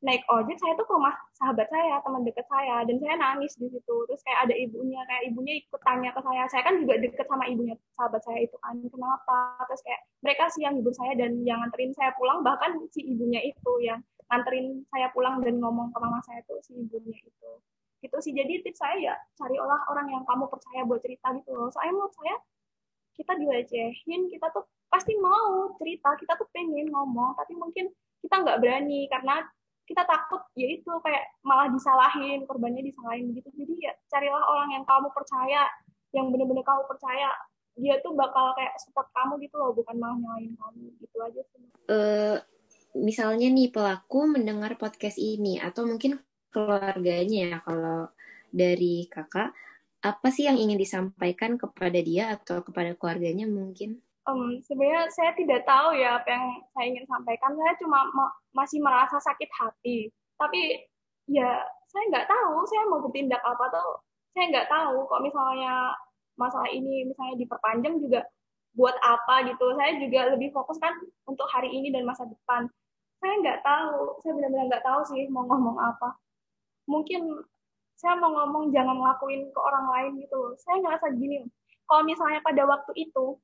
naik 0.07 0.23
ojek 0.31 0.55
saya 0.63 0.79
tuh 0.79 0.87
ke 0.87 0.95
rumah 0.95 1.11
sahabat 1.35 1.67
saya 1.67 1.99
teman 1.99 2.23
dekat 2.23 2.47
saya 2.47 2.87
dan 2.87 2.97
saya 3.03 3.15
nangis 3.19 3.59
di 3.59 3.67
situ. 3.67 3.97
Terus 4.07 4.23
kayak 4.23 4.41
ada 4.47 4.55
ibunya 4.55 5.03
kayak 5.03 5.23
ibunya 5.27 5.55
ikut 5.59 5.81
tanya 5.83 6.15
ke 6.15 6.21
saya. 6.23 6.43
Saya 6.47 6.63
kan 6.63 6.79
juga 6.79 6.95
deket 7.03 7.27
sama 7.27 7.45
ibunya 7.51 7.75
sahabat 7.99 8.23
saya 8.23 8.39
itu 8.47 8.55
kan 8.63 8.79
kenapa? 8.79 9.39
Terus 9.67 9.83
kayak 9.83 10.01
mereka 10.23 10.45
sih 10.55 10.63
yang 10.63 10.79
hibur 10.79 10.95
saya 10.95 11.13
dan 11.19 11.43
yang 11.43 11.59
nganterin 11.59 11.91
saya 11.99 12.15
pulang 12.15 12.47
bahkan 12.47 12.79
si 12.95 13.03
ibunya 13.03 13.43
itu 13.43 13.73
yang 13.83 13.99
nganterin 14.31 14.87
saya 14.95 15.11
pulang 15.11 15.43
dan 15.43 15.59
ngomong 15.59 15.91
ke 15.91 15.99
mama 15.99 16.23
saya 16.23 16.39
tuh 16.47 16.63
si 16.63 16.79
ibunya 16.79 17.19
itu. 17.19 17.51
Gitu 17.99 18.17
sih. 18.23 18.31
Jadi 18.31 18.63
tips 18.63 18.79
saya 18.79 18.97
ya 19.03 19.15
cari 19.35 19.59
olah 19.59 19.91
orang 19.91 20.07
yang 20.07 20.23
kamu 20.23 20.47
percaya 20.47 20.87
buat 20.87 21.03
cerita 21.03 21.35
gitu 21.35 21.51
loh. 21.51 21.69
Soalnya 21.75 21.99
menurut 21.99 22.15
saya 22.15 22.39
kita 23.19 23.33
dilecehin 23.35 24.31
kita 24.31 24.55
tuh 24.55 24.71
pasti 24.87 25.19
mau 25.19 25.75
cerita 25.83 26.15
kita 26.15 26.39
tuh 26.39 26.47
pengen 26.55 26.87
ngomong 26.95 27.35
tapi 27.35 27.59
mungkin 27.59 27.91
kita 28.23 28.45
nggak 28.45 28.61
berani 28.63 29.09
karena 29.11 29.43
kita 29.87 30.03
takut 30.03 30.43
ya 30.59 30.67
itu 30.67 30.91
kayak 31.01 31.25
malah 31.47 31.71
disalahin 31.71 32.43
korbannya 32.45 32.83
disalahin 32.83 33.31
gitu 33.33 33.49
jadi 33.55 33.75
ya 33.91 33.93
carilah 34.11 34.43
orang 34.43 34.75
yang 34.75 34.85
kamu 34.85 35.09
percaya 35.15 35.63
yang 36.11 36.27
bener-bener 36.35 36.67
kamu 36.67 36.83
percaya 36.91 37.31
dia 37.77 38.01
tuh 38.01 38.17
bakal 38.17 38.57
kayak 38.57 38.75
support 38.83 39.07
kamu 39.15 39.39
gitu 39.47 39.57
loh 39.61 39.71
bukan 39.73 39.95
malah 39.97 40.19
nyalain 40.19 40.53
kamu 40.59 40.85
gitu 40.99 41.17
aja 41.23 41.43
sih 41.55 41.65
uh, 41.93 42.37
misalnya 42.99 43.47
nih 43.47 43.71
pelaku 43.71 44.27
mendengar 44.27 44.75
podcast 44.75 45.21
ini 45.21 45.61
atau 45.61 45.87
mungkin 45.87 46.19
keluarganya 46.51 47.41
ya 47.53 47.59
kalau 47.61 48.09
dari 48.49 49.05
kakak 49.13 49.53
apa 50.07 50.29
sih 50.31 50.47
yang 50.47 50.57
ingin 50.57 50.79
disampaikan 50.79 51.59
kepada 51.59 51.99
dia 51.99 52.31
atau 52.39 52.63
kepada 52.63 52.95
keluarganya 52.95 53.51
mungkin? 53.51 53.99
Um, 54.27 54.59
sebenarnya 54.67 55.07
saya 55.15 55.31
tidak 55.39 55.63
tahu 55.63 55.95
ya 55.95 56.19
apa 56.19 56.29
yang 56.35 56.47
saya 56.75 56.87
ingin 56.91 57.07
sampaikan. 57.07 57.55
Saya 57.55 57.73
cuma 57.79 57.99
masih 58.51 58.83
merasa 58.83 59.23
sakit 59.23 59.51
hati. 59.55 60.11
Tapi 60.35 60.83
ya 61.31 61.63
saya 61.87 62.05
nggak 62.11 62.27
tahu 62.27 62.67
saya 62.67 62.83
mau 62.91 63.01
bertindak 63.07 63.43
apa 63.47 63.65
tuh. 63.71 64.03
Saya 64.35 64.51
nggak 64.51 64.69
tahu 64.69 65.07
kok 65.07 65.23
misalnya 65.23 65.95
masalah 66.37 66.69
ini 66.69 67.07
misalnya 67.07 67.39
diperpanjang 67.39 68.03
juga 68.03 68.27
buat 68.75 68.99
apa 69.01 69.47
gitu. 69.47 69.67
Saya 69.79 69.95
juga 70.03 70.21
lebih 70.35 70.51
fokus 70.51 70.77
kan 70.83 70.93
untuk 71.31 71.47
hari 71.49 71.71
ini 71.71 71.95
dan 71.95 72.03
masa 72.03 72.27
depan 72.27 72.67
saya 73.21 73.35
nggak 73.41 73.61
tahu 73.65 74.21
saya 74.21 74.33
benar-benar 74.37 74.67
nggak 74.69 74.85
tahu 74.85 75.01
sih 75.09 75.25
mau 75.33 75.45
ngomong 75.49 75.77
apa 75.81 76.15
mungkin 76.87 77.43
saya 77.97 78.15
mau 78.21 78.31
ngomong 78.31 78.71
jangan 78.71 79.01
ngelakuin 79.01 79.49
ke 79.49 79.61
orang 79.61 79.87
lain 79.89 80.11
gitu 80.21 80.53
saya 80.61 80.79
ngerasa 80.85 81.17
gini 81.17 81.43
kalau 81.89 82.03
misalnya 82.05 82.41
pada 82.45 82.63
waktu 82.69 82.93
itu 83.09 83.41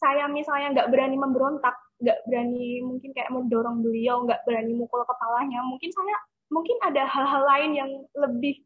saya 0.00 0.24
misalnya 0.26 0.72
nggak 0.72 0.88
berani 0.88 1.20
memberontak 1.20 1.76
nggak 2.00 2.18
berani 2.24 2.80
mungkin 2.80 3.12
kayak 3.12 3.28
mendorong 3.28 3.84
beliau 3.84 4.24
nggak 4.24 4.40
berani 4.48 4.72
mukul 4.72 5.04
kepalanya 5.04 5.60
mungkin 5.68 5.92
saya 5.92 6.16
mungkin 6.50 6.76
ada 6.82 7.06
hal-hal 7.06 7.42
lain 7.46 7.70
yang 7.76 7.90
lebih 8.16 8.64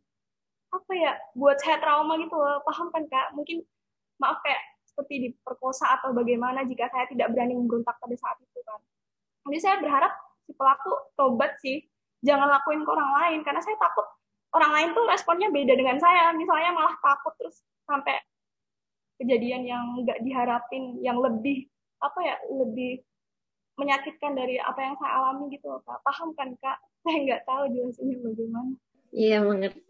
apa 0.75 0.93
ya 0.97 1.13
buat 1.39 1.57
saya 1.63 1.79
trauma 1.79 2.19
gitu 2.19 2.35
loh. 2.35 2.59
Paham 2.67 2.91
kan 2.91 3.07
kak? 3.07 3.37
Mungkin 3.39 3.63
maaf 4.19 4.43
kayak 4.43 4.59
seperti 4.83 5.31
diperkosa 5.31 6.01
atau 6.01 6.11
bagaimana 6.11 6.67
jika 6.67 6.91
saya 6.91 7.07
tidak 7.07 7.31
berani 7.31 7.55
memberontak 7.55 7.95
pada 8.01 8.17
saat 8.19 8.37
itu 8.43 8.59
kan? 8.67 8.81
Jadi 9.47 9.59
saya 9.63 9.77
berharap 9.79 10.13
si 10.49 10.53
pelaku 10.57 10.91
tobat 11.15 11.55
sih. 11.63 11.85
Jangan 12.25 12.49
lakuin 12.49 12.83
ke 12.83 12.91
orang 12.91 13.13
lain 13.21 13.39
karena 13.45 13.61
saya 13.61 13.77
takut 13.77 14.09
orang 14.57 14.73
lain 14.73 14.89
tuh 14.97 15.05
responnya 15.07 15.49
beda 15.53 15.77
dengan 15.77 16.01
saya. 16.01 16.33
Misalnya 16.35 16.73
malah 16.73 16.97
takut 16.99 17.37
terus 17.39 17.63
sampai 17.85 18.17
kejadian 19.21 19.63
yang 19.65 19.85
nggak 20.03 20.21
diharapin 20.23 20.99
yang 21.01 21.19
lebih 21.19 21.69
apa 22.03 22.19
ya 22.21 22.37
lebih 22.51 23.01
menyakitkan 23.75 24.39
dari 24.39 24.59
apa 24.63 24.81
yang 24.83 24.95
saya 24.99 25.13
alami 25.19 25.51
gitu 25.55 25.71
kak 25.83 26.01
paham 26.07 26.31
kan 26.35 26.55
kak 26.59 26.79
saya 27.03 27.17
nggak 27.23 27.43
tahu 27.47 27.63
jelasinnya 27.71 28.17
bagaimana 28.23 28.73
iya 29.15 29.39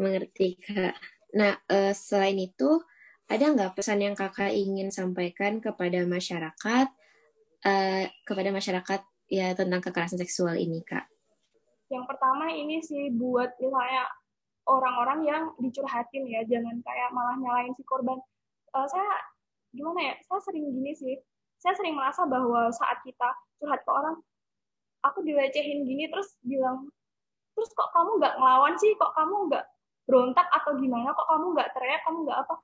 mengerti 0.00 0.60
kak 0.60 0.94
nah 1.34 1.58
uh, 1.68 1.92
selain 1.92 2.38
itu 2.38 2.80
ada 3.24 3.44
nggak 3.48 3.72
pesan 3.80 4.04
yang 4.04 4.14
kakak 4.14 4.52
ingin 4.52 4.92
sampaikan 4.92 5.58
kepada 5.58 6.04
masyarakat 6.04 6.86
uh, 7.64 8.04
kepada 8.28 8.50
masyarakat 8.52 9.00
ya 9.32 9.56
tentang 9.56 9.80
kekerasan 9.80 10.20
seksual 10.20 10.54
ini 10.60 10.84
kak? 10.84 11.08
Yang 11.88 12.04
pertama 12.08 12.52
ini 12.52 12.80
sih 12.84 13.12
buat 13.12 13.56
misalnya 13.60 14.08
orang-orang 14.68 15.20
yang 15.24 15.42
dicurhatin 15.60 16.24
ya, 16.28 16.40
jangan 16.48 16.80
kayak 16.84 17.10
malah 17.12 17.36
nyalain 17.40 17.72
si 17.76 17.84
korban. 17.84 18.20
Uh, 18.74 18.86
saya 18.90 19.10
gimana 19.70 20.12
ya? 20.12 20.14
Saya 20.26 20.40
sering 20.42 20.66
gini 20.74 20.92
sih. 20.98 21.14
Saya 21.62 21.78
sering 21.78 21.94
merasa 21.94 22.26
bahwa 22.26 22.68
saat 22.74 23.00
kita 23.06 23.28
curhat 23.62 23.80
ke 23.86 23.90
orang, 23.94 24.18
aku 25.06 25.22
dilecehin 25.22 25.86
gini 25.86 26.10
terus 26.10 26.34
bilang, 26.42 26.90
terus 27.54 27.70
kok 27.72 27.94
kamu 27.94 28.18
nggak 28.18 28.34
ngelawan 28.36 28.74
sih? 28.76 28.92
Kok 28.98 29.14
kamu 29.14 29.48
nggak 29.48 29.64
berontak 30.10 30.46
atau 30.50 30.74
gimana? 30.76 31.14
Kok 31.14 31.28
kamu 31.30 31.46
nggak 31.54 31.70
teriak? 31.72 32.02
Kamu 32.02 32.18
nggak 32.26 32.38
apa? 32.44 32.54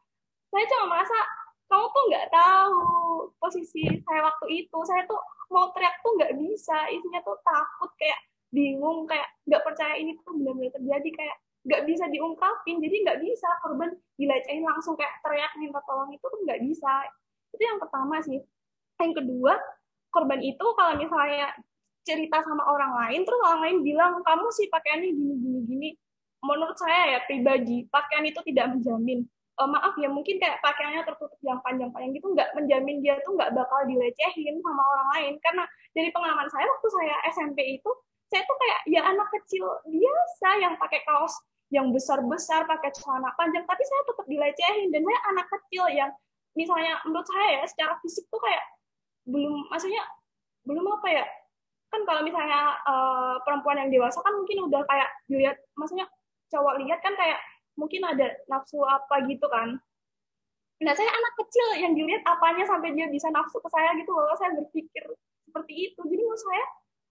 Saya 0.50 0.64
cuma 0.66 0.84
merasa 0.90 1.18
kamu 1.70 1.86
tuh 1.86 2.02
nggak 2.10 2.26
tahu 2.34 2.82
posisi 3.38 3.82
saya 4.02 4.20
waktu 4.26 4.46
itu. 4.66 4.78
Saya 4.82 5.06
tuh 5.06 5.22
mau 5.54 5.70
teriak 5.70 5.94
tuh 6.02 6.12
nggak 6.18 6.34
bisa. 6.36 6.90
Isinya 6.90 7.22
tuh 7.22 7.38
takut 7.46 7.90
kayak 7.96 8.18
bingung 8.50 9.06
kayak 9.06 9.30
nggak 9.46 9.62
percaya 9.62 9.94
ini 9.94 10.18
tuh 10.26 10.34
benar-benar 10.34 10.74
terjadi 10.74 11.10
kayak 11.14 11.36
nggak 11.64 11.82
bisa 11.88 12.04
diungkapin. 12.08 12.80
Jadi 12.80 12.96
nggak 13.04 13.18
bisa 13.20 13.48
korban 13.60 13.92
dilecehin 14.16 14.64
langsung 14.64 14.96
kayak 14.96 15.20
teriak 15.20 15.52
minta 15.60 15.80
tolong 15.84 16.10
itu 16.12 16.24
tuh 16.24 16.40
nggak 16.44 16.60
bisa. 16.64 16.92
Itu 17.52 17.62
yang 17.62 17.78
pertama 17.80 18.16
sih. 18.24 18.40
Yang 19.00 19.12
kedua 19.24 19.56
korban 20.10 20.40
itu 20.42 20.66
kalau 20.74 20.98
misalnya 20.98 21.54
cerita 22.02 22.42
sama 22.42 22.64
orang 22.66 22.92
lain 22.96 23.20
terus 23.22 23.40
orang 23.44 23.60
lain 23.62 23.78
bilang 23.84 24.18
kamu 24.24 24.48
sih 24.56 24.66
pakaiannya 24.72 25.10
gini 25.12 25.34
gini 25.36 25.60
gini. 25.68 25.90
Menurut 26.40 26.76
saya 26.80 27.16
ya 27.16 27.20
pribadi 27.28 27.84
pakaian 27.92 28.24
itu 28.24 28.40
tidak 28.48 28.72
menjamin. 28.72 29.28
Uh, 29.60 29.68
maaf 29.68 29.92
ya 30.00 30.08
mungkin 30.08 30.40
kayak 30.40 30.56
pakaiannya 30.64 31.04
tertutup 31.04 31.36
yang 31.44 31.60
panjang-panjang 31.60 32.16
gitu 32.16 32.32
nggak 32.32 32.48
menjamin 32.56 33.04
dia 33.04 33.20
tuh 33.20 33.36
nggak 33.36 33.52
bakal 33.52 33.84
dilecehin 33.84 34.56
sama 34.64 34.80
orang 34.80 35.08
lain. 35.16 35.32
Karena 35.44 35.68
dari 35.92 36.08
pengalaman 36.08 36.48
saya 36.48 36.64
waktu 36.64 36.88
saya 36.96 37.14
SMP 37.28 37.58
itu 37.76 37.90
saya 38.30 38.42
tuh 38.46 38.56
kayak 38.56 38.80
ya 38.86 39.02
anak 39.10 39.28
kecil 39.34 39.66
biasa 39.90 40.48
yang 40.62 40.74
pakai 40.78 41.02
kaos 41.02 41.34
yang 41.70 41.90
besar-besar 41.94 42.66
pakai 42.66 42.90
celana 42.94 43.30
panjang 43.38 43.62
tapi 43.66 43.82
saya 43.86 44.02
tetap 44.06 44.26
dilecehin. 44.26 44.88
Dan 44.94 45.02
saya 45.06 45.20
anak 45.34 45.46
kecil 45.50 45.84
yang 45.90 46.10
misalnya 46.54 46.98
menurut 47.06 47.26
saya 47.26 47.62
ya 47.62 47.64
secara 47.66 47.94
fisik 48.02 48.26
tuh 48.30 48.42
kayak 48.42 48.62
belum 49.26 49.70
maksudnya 49.70 50.02
belum 50.66 50.82
apa 50.98 51.08
ya 51.10 51.24
kan 51.90 52.02
kalau 52.06 52.22
misalnya 52.22 52.78
uh, 52.86 53.38
perempuan 53.42 53.82
yang 53.82 53.90
dewasa 53.90 54.22
kan 54.22 54.34
mungkin 54.34 54.70
udah 54.70 54.82
kayak 54.86 55.10
dilihat 55.26 55.58
maksudnya 55.74 56.06
cowok 56.50 56.78
lihat 56.86 57.02
kan 57.02 57.14
kayak 57.18 57.38
mungkin 57.78 58.02
ada 58.06 58.34
nafsu 58.46 58.78
apa 58.82 59.26
gitu 59.26 59.46
kan. 59.50 59.78
Nah 60.80 60.92
saya 60.96 61.10
anak 61.10 61.32
kecil 61.44 61.66
yang 61.82 61.92
dilihat 61.94 62.22
apanya 62.26 62.66
sampai 62.66 62.94
dia 62.94 63.10
bisa 63.10 63.30
nafsu 63.30 63.58
ke 63.58 63.68
saya 63.70 63.94
gitu 63.98 64.10
loh 64.10 64.34
saya 64.38 64.54
berpikir 64.58 65.02
seperti 65.46 65.90
itu. 65.90 66.00
Jadi 66.02 66.22
menurut 66.22 66.38
saya 66.38 66.64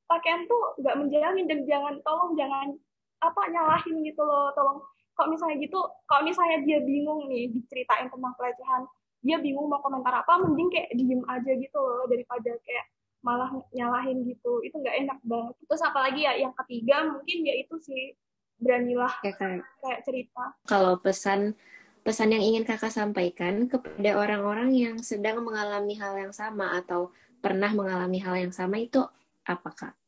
pakaian 0.10 0.50
tuh 0.50 0.74
nggak 0.82 0.98
menjamin 0.98 1.46
dan 1.46 1.60
jangan 1.70 1.96
tolong 2.02 2.34
jangan 2.34 2.74
apa 3.22 3.42
nyalahin 3.54 4.02
gitu 4.02 4.26
loh 4.26 4.50
tolong. 4.58 4.82
Kalau 5.14 5.30
misalnya 5.36 5.62
gitu 5.62 5.80
kalau 6.10 6.26
misalnya 6.26 6.58
dia 6.66 6.80
bingung 6.82 7.30
nih 7.30 7.54
diceritain 7.54 8.10
tentang 8.10 8.34
pelecehan 8.34 8.90
dia 9.20 9.38
bingung 9.38 9.68
mau 9.68 9.84
komentar 9.84 10.24
apa 10.24 10.40
mending 10.40 10.72
kayak 10.72 10.96
diem 10.96 11.22
aja 11.28 11.52
gitu 11.52 11.78
loh 11.78 12.08
daripada 12.08 12.56
kayak 12.66 12.86
malah 13.22 13.52
nyalahin 13.76 14.26
gitu. 14.26 14.64
Itu 14.64 14.80
nggak 14.80 14.96
enak 15.06 15.20
banget. 15.28 15.54
Terus 15.68 15.84
apalagi 15.84 16.24
ya 16.26 16.34
yang 16.40 16.56
ketiga 16.66 17.06
mungkin 17.06 17.38
ya 17.46 17.54
itu 17.60 17.76
sih 17.84 18.16
beranilah 18.60 19.12
ya, 19.24 19.36
kan. 19.36 19.60
kayak 19.84 20.02
cerita. 20.08 20.44
Kalau 20.68 21.00
pesan 21.00 21.56
pesan 22.04 22.32
yang 22.32 22.44
ingin 22.44 22.64
kakak 22.64 22.96
sampaikan 22.96 23.68
kepada 23.68 24.16
orang-orang 24.16 24.72
yang 24.72 24.96
sedang 25.04 25.44
mengalami 25.44 26.00
hal 26.00 26.16
yang 26.16 26.32
sama 26.32 26.80
atau 26.80 27.12
pernah 27.44 27.72
mengalami 27.76 28.24
hal 28.24 28.40
yang 28.40 28.56
sama 28.56 28.80
itu 28.80 29.04
apa 29.44 29.70
kak 29.76 29.99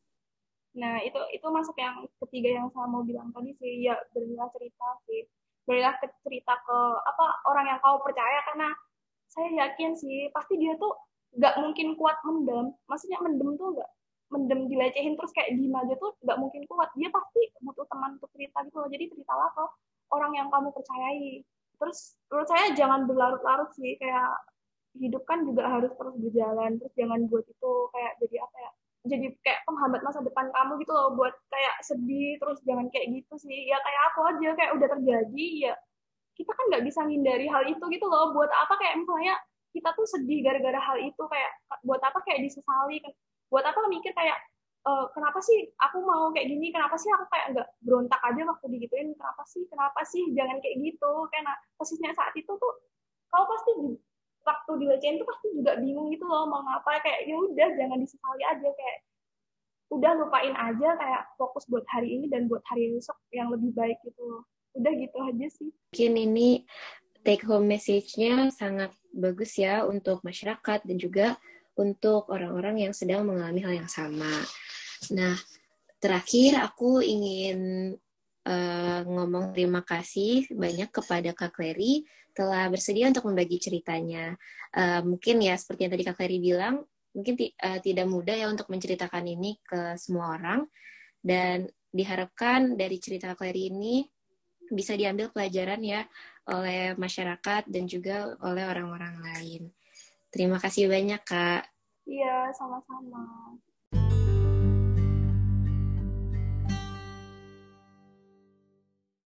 Nah, 0.72 0.94
itu 1.04 1.20
itu 1.36 1.46
masuk 1.52 1.76
yang 1.76 2.08
ketiga 2.24 2.48
yang 2.62 2.68
saya 2.72 2.88
mau 2.88 3.04
bilang 3.04 3.28
tadi 3.36 3.52
sih, 3.60 3.84
ya 3.84 3.96
berilah 4.16 4.48
cerita 4.56 4.88
sih. 5.04 5.28
Berilah 5.68 5.94
cerita 6.24 6.54
ke 6.64 6.78
apa 7.06 7.24
orang 7.52 7.66
yang 7.70 7.78
kau 7.84 8.00
percaya 8.00 8.40
karena 8.48 8.68
saya 9.28 9.48
yakin 9.52 9.92
sih 9.96 10.28
pasti 10.32 10.56
dia 10.60 10.76
tuh 10.80 10.92
nggak 11.36 11.54
mungkin 11.60 11.88
kuat 12.00 12.16
mendem. 12.24 12.72
Maksudnya 12.88 13.18
mendem 13.20 13.56
tuh 13.60 13.68
nggak 13.76 13.90
mendem 14.32 14.60
dilecehin 14.72 15.14
terus 15.20 15.32
kayak 15.36 15.52
diem 15.56 15.76
aja 15.76 15.94
tuh 16.00 16.16
nggak 16.24 16.38
mungkin 16.40 16.62
kuat. 16.68 16.88
Dia 16.96 17.08
pasti 17.12 17.40
butuh 17.60 17.86
teman 17.92 18.16
untuk 18.16 18.30
cerita 18.32 18.58
gitu 18.64 18.76
loh. 18.80 18.88
Jadi 18.88 19.04
ceritalah 19.12 19.48
ke 19.52 19.64
orang 20.16 20.32
yang 20.36 20.48
kamu 20.48 20.72
percayai. 20.72 21.44
Terus 21.80 22.16
menurut 22.32 22.48
saya 22.48 22.66
jangan 22.72 23.00
berlarut-larut 23.04 23.70
sih 23.76 23.96
kayak 24.00 24.32
hidup 24.96 25.22
kan 25.28 25.44
juga 25.44 25.68
harus 25.68 25.92
terus 25.96 26.16
berjalan. 26.16 26.80
Terus 26.80 26.92
jangan 26.96 27.20
buat 27.28 27.44
itu 27.44 27.72
kayak 27.92 28.12
jadi 28.24 28.36
apa 28.44 28.56
ya? 28.56 28.72
Jadi 29.02 29.34
kayak 29.42 29.66
penghambat 29.66 30.00
masa 30.06 30.22
depan 30.22 30.46
kamu 30.54 30.78
gitu 30.86 30.92
loh 30.94 31.10
buat 31.18 31.34
kayak 31.50 31.74
sedih 31.82 32.38
terus 32.38 32.62
jangan 32.62 32.86
kayak 32.94 33.10
gitu 33.10 33.34
sih. 33.42 33.66
Ya 33.66 33.78
kayak 33.82 34.02
aku 34.14 34.20
aja 34.30 34.48
kayak 34.54 34.72
udah 34.78 34.88
terjadi 34.98 35.48
ya 35.70 35.74
kita 36.38 36.50
kan 36.54 36.64
nggak 36.72 36.84
bisa 36.86 37.00
menghindari 37.04 37.46
hal 37.50 37.62
itu 37.66 37.84
gitu 37.90 38.06
loh. 38.06 38.30
Buat 38.30 38.50
apa 38.54 38.74
kayak 38.78 39.02
misalnya 39.02 39.34
kita 39.74 39.90
tuh 39.98 40.06
sedih 40.06 40.38
gara-gara 40.46 40.78
hal 40.78 40.98
itu 41.02 41.22
kayak 41.26 41.50
buat 41.82 41.98
apa 42.04 42.18
kayak 42.22 42.44
disesali 42.46 43.02
buat 43.52 43.64
apa 43.68 43.84
mikir 43.90 44.12
kayak 44.16 44.38
e, 44.86 44.90
kenapa 45.12 45.38
sih 45.44 45.68
aku 45.82 45.98
mau 46.06 46.30
kayak 46.30 46.46
gini? 46.48 46.70
Kenapa 46.70 46.96
sih 46.96 47.10
aku 47.10 47.26
kayak 47.28 47.46
nggak 47.58 47.68
berontak 47.84 48.20
aja 48.22 48.42
waktu 48.48 48.66
digituin? 48.70 49.12
Kenapa 49.18 49.42
sih? 49.50 49.62
Kenapa 49.66 50.00
sih? 50.06 50.24
Jangan 50.32 50.56
kayak 50.62 50.76
gitu. 50.78 51.12
Karena 51.28 51.52
posisinya 51.76 52.14
saat 52.14 52.32
itu 52.38 52.48
tuh 52.48 52.72
kau 53.32 53.44
pasti 53.50 53.72
waktu 54.42 54.70
dilecehin 54.82 55.18
tuh 55.22 55.26
pasti 55.26 55.48
juga 55.54 55.78
bingung 55.78 56.10
gitu 56.10 56.26
loh 56.26 56.46
mau 56.46 56.62
ngapa 56.62 57.02
kayak 57.02 57.20
ya 57.26 57.36
udah 57.38 57.68
jangan 57.78 57.98
disesali 58.02 58.42
aja 58.46 58.68
kayak 58.68 58.98
udah 59.92 60.12
lupain 60.18 60.54
aja 60.56 60.88
kayak 60.96 61.22
fokus 61.36 61.68
buat 61.68 61.84
hari 61.92 62.16
ini 62.16 62.26
dan 62.32 62.48
buat 62.48 62.64
hari 62.66 62.96
esok 62.96 63.18
yang 63.30 63.52
lebih 63.52 63.70
baik 63.76 64.00
gitu 64.02 64.22
loh 64.24 64.42
udah 64.72 64.92
gitu 64.96 65.16
aja 65.20 65.46
sih 65.52 65.68
mungkin 65.68 66.12
ini 66.16 66.48
take 67.22 67.46
home 67.46 67.70
message-nya 67.70 68.50
sangat 68.50 68.90
bagus 69.14 69.54
ya 69.60 69.86
untuk 69.86 70.24
masyarakat 70.26 70.82
dan 70.82 70.96
juga 70.98 71.38
untuk 71.78 72.28
orang-orang 72.28 72.88
yang 72.88 72.92
sedang 72.92 73.24
mengalami 73.24 73.64
hal 73.64 73.74
yang 73.84 73.90
sama. 73.90 74.28
Nah, 75.14 75.38
terakhir 76.02 76.60
aku 76.60 77.00
ingin 77.00 77.92
uh, 78.46 79.00
ngomong 79.06 79.54
terima 79.54 79.82
kasih 79.82 80.50
banyak 80.52 80.90
kepada 80.90 81.30
Kak 81.34 81.54
Clary 81.54 82.06
telah 82.32 82.68
bersedia 82.72 83.08
untuk 83.12 83.28
membagi 83.28 83.60
ceritanya. 83.60 84.34
Uh, 84.72 85.04
mungkin 85.04 85.40
ya 85.44 85.54
seperti 85.54 85.86
yang 85.86 85.92
tadi 85.92 86.04
Kak 86.08 86.16
Clary 86.16 86.38
bilang, 86.40 86.82
mungkin 87.12 87.34
uh, 87.38 87.78
tidak 87.84 88.06
mudah 88.08 88.36
ya 88.36 88.46
untuk 88.48 88.72
menceritakan 88.72 89.24
ini 89.28 89.60
ke 89.60 90.00
semua 90.00 90.36
orang 90.40 90.64
dan 91.20 91.68
diharapkan 91.92 92.74
dari 92.74 92.96
cerita 92.98 93.36
Kak 93.36 93.44
Clary 93.44 93.68
ini 93.68 94.02
bisa 94.72 94.96
diambil 94.96 95.28
pelajaran 95.28 95.84
ya 95.84 96.08
oleh 96.48 96.96
masyarakat 96.96 97.68
dan 97.68 97.84
juga 97.84 98.32
oleh 98.40 98.64
orang-orang 98.64 99.20
lain. 99.20 99.62
Terima 100.32 100.56
kasih 100.56 100.88
banyak 100.88 101.20
Kak. 101.20 101.68
Iya, 102.08 102.50
sama-sama. 102.56 103.60